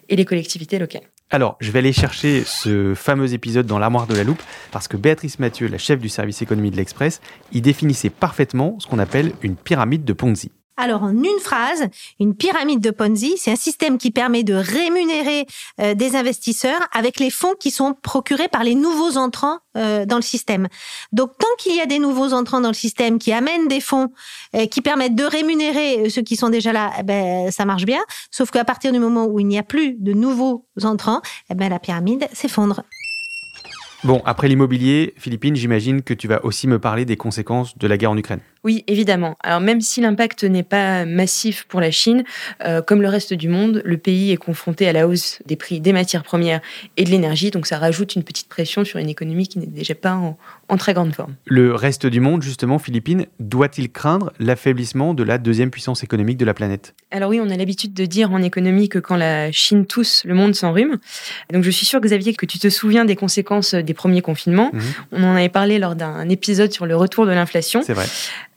et 0.10 0.15
les 0.15 0.26
collectivités 0.26 0.78
locales. 0.78 1.02
Alors, 1.31 1.57
je 1.59 1.71
vais 1.71 1.79
aller 1.79 1.93
chercher 1.93 2.43
ce 2.45 2.93
fameux 2.93 3.33
épisode 3.33 3.65
dans 3.65 3.79
l'armoire 3.79 4.05
de 4.05 4.15
la 4.15 4.23
loupe 4.23 4.41
parce 4.71 4.88
que 4.88 4.95
Béatrice 4.95 5.39
Mathieu, 5.39 5.67
la 5.67 5.79
chef 5.79 5.99
du 5.99 6.07
service 6.07 6.41
économie 6.41 6.69
de 6.69 6.77
l'Express, 6.77 7.19
y 7.51 7.61
définissait 7.61 8.11
parfaitement 8.11 8.77
ce 8.79 8.88
qu'on 8.88 8.99
appelle 8.99 9.33
une 9.41 9.55
pyramide 9.55 10.05
de 10.05 10.13
Ponzi. 10.13 10.51
Alors 10.77 11.03
en 11.03 11.11
une 11.11 11.39
phrase, 11.41 11.88
une 12.19 12.35
pyramide 12.35 12.81
de 12.81 12.91
Ponzi, 12.91 13.35
c'est 13.38 13.51
un 13.51 13.55
système 13.55 13.97
qui 13.97 14.11
permet 14.11 14.43
de 14.43 14.53
rémunérer 14.53 15.45
euh, 15.79 15.93
des 15.93 16.15
investisseurs 16.15 16.79
avec 16.91 17.19
les 17.19 17.29
fonds 17.29 17.53
qui 17.57 17.71
sont 17.71 17.93
procurés 17.93 18.49
par 18.49 18.63
les 18.63 18.75
nouveaux 18.75 19.17
entrants 19.17 19.59
euh, 19.77 20.05
dans 20.05 20.17
le 20.17 20.21
système. 20.21 20.67
Donc 21.13 21.31
tant 21.38 21.47
qu'il 21.59 21.75
y 21.75 21.81
a 21.81 21.85
des 21.85 21.99
nouveaux 21.99 22.33
entrants 22.33 22.59
dans 22.59 22.69
le 22.69 22.73
système 22.73 23.19
qui 23.19 23.31
amènent 23.31 23.69
des 23.69 23.79
fonds 23.79 24.11
euh, 24.55 24.65
qui 24.65 24.81
permettent 24.81 25.15
de 25.15 25.23
rémunérer 25.23 26.09
ceux 26.09 26.21
qui 26.21 26.35
sont 26.35 26.49
déjà 26.49 26.73
là, 26.73 26.91
eh 26.99 27.03
ben 27.03 27.51
ça 27.51 27.63
marche 27.63 27.85
bien. 27.85 28.01
Sauf 28.29 28.51
qu'à 28.51 28.65
partir 28.65 28.91
du 28.91 28.99
moment 28.99 29.25
où 29.27 29.39
il 29.39 29.47
n'y 29.47 29.57
a 29.57 29.63
plus 29.63 29.93
de 29.93 30.11
nouveaux 30.11 30.65
entrants, 30.83 31.21
eh 31.49 31.55
ben 31.55 31.69
la 31.69 31.79
pyramide 31.79 32.27
s'effondre. 32.33 32.83
Bon, 34.05 34.21
après 34.25 34.47
l'immobilier, 34.47 35.15
Philippine, 35.17 35.55
j'imagine 35.55 36.03
que 36.03 36.13
tu 36.13 36.27
vas 36.27 36.45
aussi 36.45 36.67
me 36.67 36.77
parler 36.77 37.05
des 37.05 37.17
conséquences 37.17 37.75
de 37.77 37.88
la 37.88 37.97
guerre 37.97 38.11
en 38.11 38.17
Ukraine. 38.17 38.41
Oui, 38.65 38.84
évidemment. 38.88 39.38
Alors 39.41 39.60
même 39.60 39.80
si 39.80 40.01
l'impact 40.01 40.43
n'est 40.43 40.63
pas 40.63 41.06
massif 41.06 41.65
pour 41.69 41.82
la 41.82 41.91
Chine, 41.91 42.23
euh, 42.65 42.82
comme 42.82 42.99
le 42.99 43.08
reste 43.08 43.32
du 43.32 43.47
monde, 43.47 43.84
le 43.86 43.97
pays 43.97 44.32
est 44.32 44.38
confronté 44.38 44.88
à 44.88 44.91
la 44.91 45.08
hausse 45.08 45.39
des 45.45 45.56
prix 45.56 45.80
des 45.82 45.93
matières 45.93 46.23
premières 46.23 46.62
et 46.97 47.04
de 47.04 47.12
l'énergie, 47.12 47.51
donc 47.51 47.67
ça 47.67 47.78
rajoute 47.78 48.15
une 48.15 48.23
petite 48.23 48.49
pression 48.49 48.84
sur 48.84 48.97
une 48.97 49.08
économie 49.08 49.47
qui 49.47 49.60
n'est 49.60 49.67
déjà 49.67 49.93
pas 49.93 50.15
en, 50.15 50.78
très 50.78 50.95
grande 50.95 51.13
forme. 51.13 51.36
Le 51.45 51.75
reste 51.75 52.08
du 52.08 52.19
monde, 52.19 52.41
justement, 52.41 52.80
Philippines, 52.80 53.28
doit-il 53.39 53.91
craindre 53.91 54.34
l'affaiblissement 54.39 55.13
de 55.13 55.21
la 55.21 55.38
deuxième 55.38 55.69
puissance 55.69 56.04
économique 56.04 56.38
de 56.38 56.45
la 56.45 56.56
planète? 56.56 56.95
Alors 57.12 57.30
oui, 57.30 57.39
on 57.39 57.51
a 57.51 57.56
l'habitude 57.56 57.93
de 57.93 58.06
dire 58.06 58.32
en 58.32 58.41
économie 58.41 58.89
que 58.89 58.97
quand 58.97 59.15
la 59.15 59.51
Chine 59.51 59.86
tousse, 59.86 60.23
le 60.25 60.34
monde 60.34 60.56
s'enrhume. 60.56 60.97
Donc 61.54 61.63
je 61.63 61.69
suis 61.69 61.86
sûre, 61.86 62.01
Xavier, 62.01 62.34
que 62.34 62.47
tu 62.47 62.58
te 62.58 62.69
souviens 62.69 63.06
des 63.06 63.15
conséquences 63.15 63.75
des 63.75 63.93
premiers 63.93 64.23
confinements. 64.23 64.71
Mhm. 64.73 64.82
On 65.12 65.23
en 65.23 65.36
avait 65.36 65.49
parlé 65.49 65.78
lors 65.78 65.95
d'un 65.95 66.28
épisode 66.30 66.73
sur 66.73 66.88
le 66.88 66.95
retour 66.95 67.28
de 67.28 67.32
l'inflation. 67.32 67.84
C'est 67.86 67.93
vrai. 67.93 68.08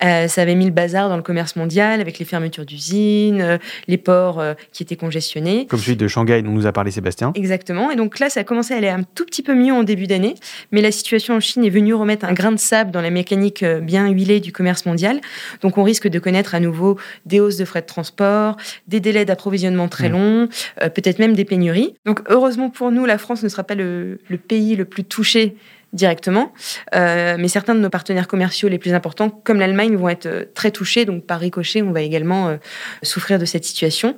Euh, 0.03 0.29
ça 0.29 0.43
avait 0.43 0.55
mis 0.55 0.65
le 0.65 0.71
bazar 0.71 1.09
dans 1.09 1.17
le 1.17 1.23
commerce 1.23 1.57
mondial 1.57 2.01
avec 2.01 2.19
les 2.19 2.25
fermetures 2.25 2.65
d'usines, 2.65 3.41
euh, 3.41 3.59
les 3.89 3.97
ports 3.97 4.39
euh, 4.39 4.55
qui 4.73 4.83
étaient 4.83 4.97
congestionnés. 4.97 5.67
Comme 5.67 5.81
celui 5.81 5.97
de 5.97 6.07
Shanghai 6.07 6.43
dont 6.43 6.53
nous 6.53 6.67
a 6.67 6.73
parlé 6.73 6.91
Sébastien. 6.91 7.33
Exactement. 7.35 7.91
Et 7.91 7.97
donc 7.97 8.19
là, 8.19 8.31
ça 8.31 8.41
a 8.41 8.45
commencé 8.45 8.75
à 8.75 8.77
aller 8.77 8.89
un 8.89 9.03
tout 9.03 9.25
petit 9.25 9.43
peu 9.43 9.55
mieux 9.55 9.73
en 9.73 9.83
début 9.83 10.07
d'année, 10.07 10.35
mais 10.71 10.83
la 10.83 10.93
situation 10.93 11.35
en 11.35 11.41
Chine 11.41 11.65
est 11.65 11.71
venue 11.71 11.95
remettre 11.95 12.25
un 12.25 12.33
grain 12.33 12.53
de 12.53 12.59
sable 12.59 12.91
dans 12.91 13.01
la 13.01 13.11
mécanique 13.11 13.65
bien 13.65 14.09
huilée 14.09 14.41
du 14.41 14.53
commerce 14.53 14.87
mondial. 14.87 15.21
Donc 15.63 15.79
on 15.79 15.83
risque 15.83 16.09
de 16.09 16.19
connaître 16.19 16.55
à 16.55 16.61
nouveau 16.61 16.97
des 17.27 17.41
hausses 17.41 17.57
de 17.57 17.65
frais 17.65 17.81
de 17.81 17.87
transport, 17.87 18.57
des 18.87 19.01
délais 19.01 19.25
d'approvisionnement 19.25 19.89
très 19.89 20.09
mmh. 20.09 20.13
longs, 20.13 20.49
peut-être 20.81 21.19
même 21.19 21.35
des 21.35 21.45
pénuries. 21.45 21.95
Donc 22.05 22.21
heureusement 22.29 22.71
pour 22.71 22.91
nous, 22.93 23.05
la 23.05 23.19
France 23.19 23.43
ne 23.43 23.49
sera 23.49 23.65
pas 23.65 23.75
le, 23.75 24.21
le 24.29 24.39
pays 24.39 24.77
le 24.77 24.85
plus 24.85 25.05
touché 25.05 25.57
directement. 25.93 26.53
Euh, 26.95 27.37
mais 27.39 27.49
certains 27.49 27.75
de 27.75 27.81
nos 27.81 27.89
partenaires 27.89 28.29
commerciaux 28.29 28.69
les 28.69 28.79
plus 28.79 28.93
importants, 28.93 29.31
comme 29.31 29.59
l'Allemagne, 29.59 29.97
vont 29.97 30.09
être 30.09 30.27
euh, 30.27 30.45
très 30.55 30.71
touchés. 30.71 31.05
Donc, 31.05 31.25
par 31.25 31.41
ricochet, 31.41 31.83
on 31.83 31.93
va 31.93 32.03
également 32.03 32.49
euh, 32.49 32.57
souffrir 33.03 33.39
de 33.39 33.45
cette 33.45 33.65
situation 33.65 34.17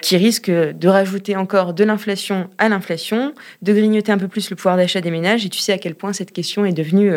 qui 0.00 0.16
risque 0.16 0.50
de 0.50 0.88
rajouter 0.88 1.36
encore 1.36 1.74
de 1.74 1.84
l'inflation 1.84 2.48
à 2.58 2.68
l'inflation, 2.68 3.34
de 3.60 3.72
grignoter 3.72 4.12
un 4.12 4.18
peu 4.18 4.28
plus 4.28 4.48
le 4.50 4.56
pouvoir 4.56 4.76
d'achat 4.76 5.00
des 5.00 5.10
ménages. 5.10 5.44
Et 5.44 5.48
tu 5.48 5.58
sais 5.58 5.72
à 5.72 5.78
quel 5.78 5.94
point 5.94 6.12
cette 6.12 6.32
question 6.32 6.64
est 6.64 6.72
devenue 6.72 7.12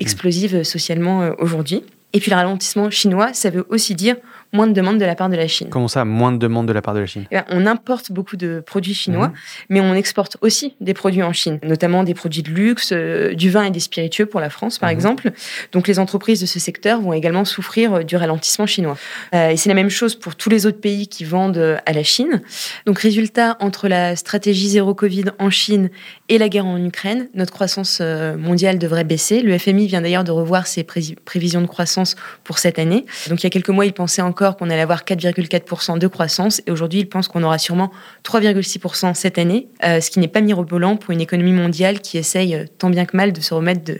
explosive 0.00 0.62
socialement 0.62 1.30
aujourd'hui. 1.38 1.84
Et 2.12 2.20
puis 2.20 2.30
le 2.30 2.36
ralentissement 2.36 2.90
chinois, 2.90 3.32
ça 3.34 3.50
veut 3.50 3.66
aussi 3.68 3.94
dire 3.94 4.16
moins 4.52 4.66
de 4.66 4.72
demandes 4.72 4.98
de 4.98 5.04
la 5.04 5.14
part 5.14 5.28
de 5.28 5.36
la 5.36 5.46
Chine. 5.46 5.68
Comment 5.70 5.88
ça, 5.88 6.04
moins 6.04 6.32
de 6.32 6.38
demandes 6.38 6.66
de 6.66 6.72
la 6.72 6.80
part 6.80 6.94
de 6.94 7.00
la 7.00 7.06
Chine 7.06 7.26
eh 7.30 7.36
ben, 7.36 7.44
On 7.50 7.66
importe 7.66 8.12
beaucoup 8.12 8.36
de 8.36 8.62
produits 8.64 8.94
chinois, 8.94 9.28
mhm. 9.28 9.34
mais 9.68 9.80
on 9.80 9.94
exporte 9.94 10.38
aussi 10.40 10.74
des 10.80 10.94
produits 10.94 11.22
en 11.22 11.32
Chine, 11.32 11.58
notamment 11.62 12.02
des 12.02 12.14
produits 12.14 12.42
de 12.42 12.50
luxe, 12.50 12.90
euh, 12.92 13.34
du 13.34 13.50
vin 13.50 13.64
et 13.64 13.70
des 13.70 13.80
spiritueux 13.80 14.26
pour 14.26 14.40
la 14.40 14.48
France, 14.48 14.78
par 14.78 14.88
mhm. 14.88 14.96
exemple. 14.96 15.32
Donc 15.72 15.86
les 15.86 15.98
entreprises 15.98 16.40
de 16.40 16.46
ce 16.46 16.58
secteur 16.58 17.00
vont 17.00 17.12
également 17.12 17.44
souffrir 17.44 17.94
euh, 17.94 18.02
du 18.02 18.16
ralentissement 18.16 18.66
chinois. 18.66 18.96
Euh, 19.34 19.50
et 19.50 19.56
c'est 19.56 19.68
la 19.68 19.74
même 19.74 19.90
chose 19.90 20.14
pour 20.14 20.34
tous 20.34 20.48
les 20.48 20.64
autres 20.64 20.80
pays 20.80 21.08
qui 21.08 21.24
vendent 21.24 21.78
à 21.84 21.92
la 21.92 22.02
Chine. 22.02 22.42
Donc 22.86 22.98
résultat, 22.98 23.56
entre 23.60 23.88
la 23.88 24.16
stratégie 24.16 24.70
zéro 24.70 24.94
Covid 24.94 25.24
en 25.38 25.50
Chine 25.50 25.90
et 26.28 26.38
la 26.38 26.48
guerre 26.48 26.66
en 26.66 26.82
Ukraine, 26.82 27.28
notre 27.34 27.52
croissance 27.52 28.00
mondiale 28.00 28.78
devrait 28.78 29.04
baisser. 29.04 29.40
Le 29.40 29.56
FMI 29.58 29.86
vient 29.86 30.00
d'ailleurs 30.00 30.24
de 30.24 30.30
revoir 30.30 30.66
ses 30.66 30.84
prévisions 30.84 31.60
de 31.60 31.66
croissance 31.66 32.16
pour 32.44 32.58
cette 32.58 32.78
année. 32.78 33.04
Donc 33.28 33.40
il 33.42 33.44
y 33.44 33.46
a 33.46 33.50
quelques 33.50 33.68
mois, 33.68 33.86
il 33.86 33.92
pensait 33.92 34.22
encore 34.22 34.37
qu'on 34.38 34.70
allait 34.70 34.80
avoir 34.80 35.02
4,4% 35.04 35.98
de 35.98 36.06
croissance 36.06 36.62
et 36.66 36.70
aujourd'hui, 36.70 37.00
il 37.00 37.08
pense 37.08 37.28
qu'on 37.28 37.42
aura 37.42 37.58
sûrement 37.58 37.90
3,6% 38.24 39.14
cette 39.14 39.38
année, 39.38 39.68
euh, 39.84 40.00
ce 40.00 40.10
qui 40.10 40.20
n'est 40.20 40.28
pas 40.28 40.40
mirobolant 40.40 40.96
pour 40.96 41.10
une 41.10 41.20
économie 41.20 41.52
mondiale 41.52 42.00
qui 42.00 42.18
essaye 42.18 42.54
euh, 42.54 42.64
tant 42.78 42.90
bien 42.90 43.04
que 43.04 43.16
mal 43.16 43.32
de 43.32 43.40
se 43.40 43.54
remettre 43.54 43.84
de, 43.84 43.98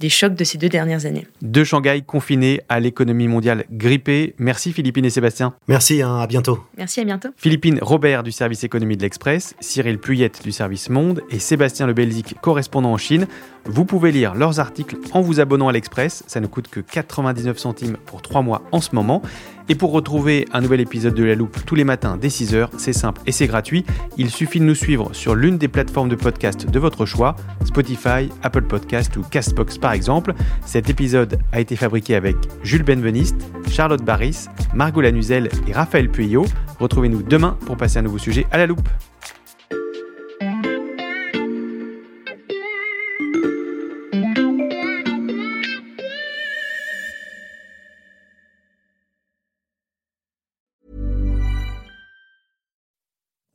des 0.00 0.08
chocs 0.08 0.34
de 0.34 0.44
ces 0.44 0.58
deux 0.58 0.68
dernières 0.68 1.06
années. 1.06 1.26
De 1.42 1.64
Shanghai 1.64 2.02
confiné 2.06 2.60
à 2.68 2.80
l'économie 2.80 3.28
mondiale 3.28 3.64
grippée. 3.70 4.34
Merci 4.38 4.72
Philippine 4.72 5.04
et 5.04 5.10
Sébastien. 5.10 5.54
Merci, 5.68 6.02
hein, 6.02 6.18
à 6.18 6.26
bientôt. 6.26 6.60
Merci, 6.76 7.00
à 7.00 7.04
bientôt. 7.04 7.28
Philippine 7.36 7.78
Robert 7.82 8.22
du 8.22 8.32
service 8.32 8.64
économie 8.64 8.96
de 8.96 9.02
l'Express, 9.02 9.54
Cyril 9.60 9.98
Puyette 9.98 10.42
du 10.42 10.52
service 10.52 10.88
Monde 10.88 11.22
et 11.30 11.38
Sébastien 11.38 11.86
Le 11.86 11.92
Belzic, 11.92 12.36
correspondant 12.40 12.92
en 12.92 12.98
Chine. 12.98 13.26
Vous 13.66 13.84
pouvez 13.84 14.12
lire 14.12 14.34
leurs 14.34 14.60
articles 14.60 14.96
en 15.12 15.20
vous 15.20 15.40
abonnant 15.40 15.68
à 15.68 15.72
l'Express, 15.72 16.22
ça 16.26 16.40
ne 16.40 16.46
coûte 16.46 16.68
que 16.68 16.80
99 16.80 17.56
centimes 17.58 17.96
pour 18.04 18.20
3 18.22 18.42
mois 18.42 18.62
en 18.72 18.80
ce 18.80 18.94
moment. 18.94 19.22
Et 19.68 19.74
pour 19.74 19.92
retrouver 19.92 20.46
un 20.52 20.60
nouvel 20.60 20.80
épisode 20.80 21.14
de 21.14 21.24
La 21.24 21.34
Loupe 21.34 21.56
tous 21.64 21.74
les 21.74 21.84
matins 21.84 22.18
dès 22.20 22.28
6h, 22.28 22.68
c'est 22.76 22.92
simple 22.92 23.22
et 23.26 23.32
c'est 23.32 23.46
gratuit. 23.46 23.84
Il 24.18 24.28
suffit 24.30 24.60
de 24.60 24.64
nous 24.64 24.74
suivre 24.74 25.10
sur 25.12 25.34
l'une 25.34 25.56
des 25.56 25.68
plateformes 25.68 26.10
de 26.10 26.16
podcast 26.16 26.68
de 26.68 26.78
votre 26.78 27.06
choix, 27.06 27.34
Spotify, 27.64 28.28
Apple 28.42 28.64
Podcast 28.64 29.16
ou 29.16 29.22
Castbox 29.22 29.78
par 29.78 29.92
exemple. 29.92 30.34
Cet 30.66 30.90
épisode 30.90 31.38
a 31.52 31.60
été 31.60 31.76
fabriqué 31.76 32.14
avec 32.14 32.36
Jules 32.62 32.82
Benveniste, 32.82 33.36
Charlotte 33.70 34.02
Barris, 34.02 34.48
Margot 34.74 35.00
Lanuzel 35.00 35.48
et 35.66 35.72
Raphaël 35.72 36.10
Pueyo. 36.10 36.44
Retrouvez-nous 36.78 37.22
demain 37.22 37.56
pour 37.64 37.78
passer 37.78 37.98
un 37.98 38.02
nouveau 38.02 38.18
sujet 38.18 38.46
à 38.50 38.58
la 38.58 38.66
loupe. 38.66 38.88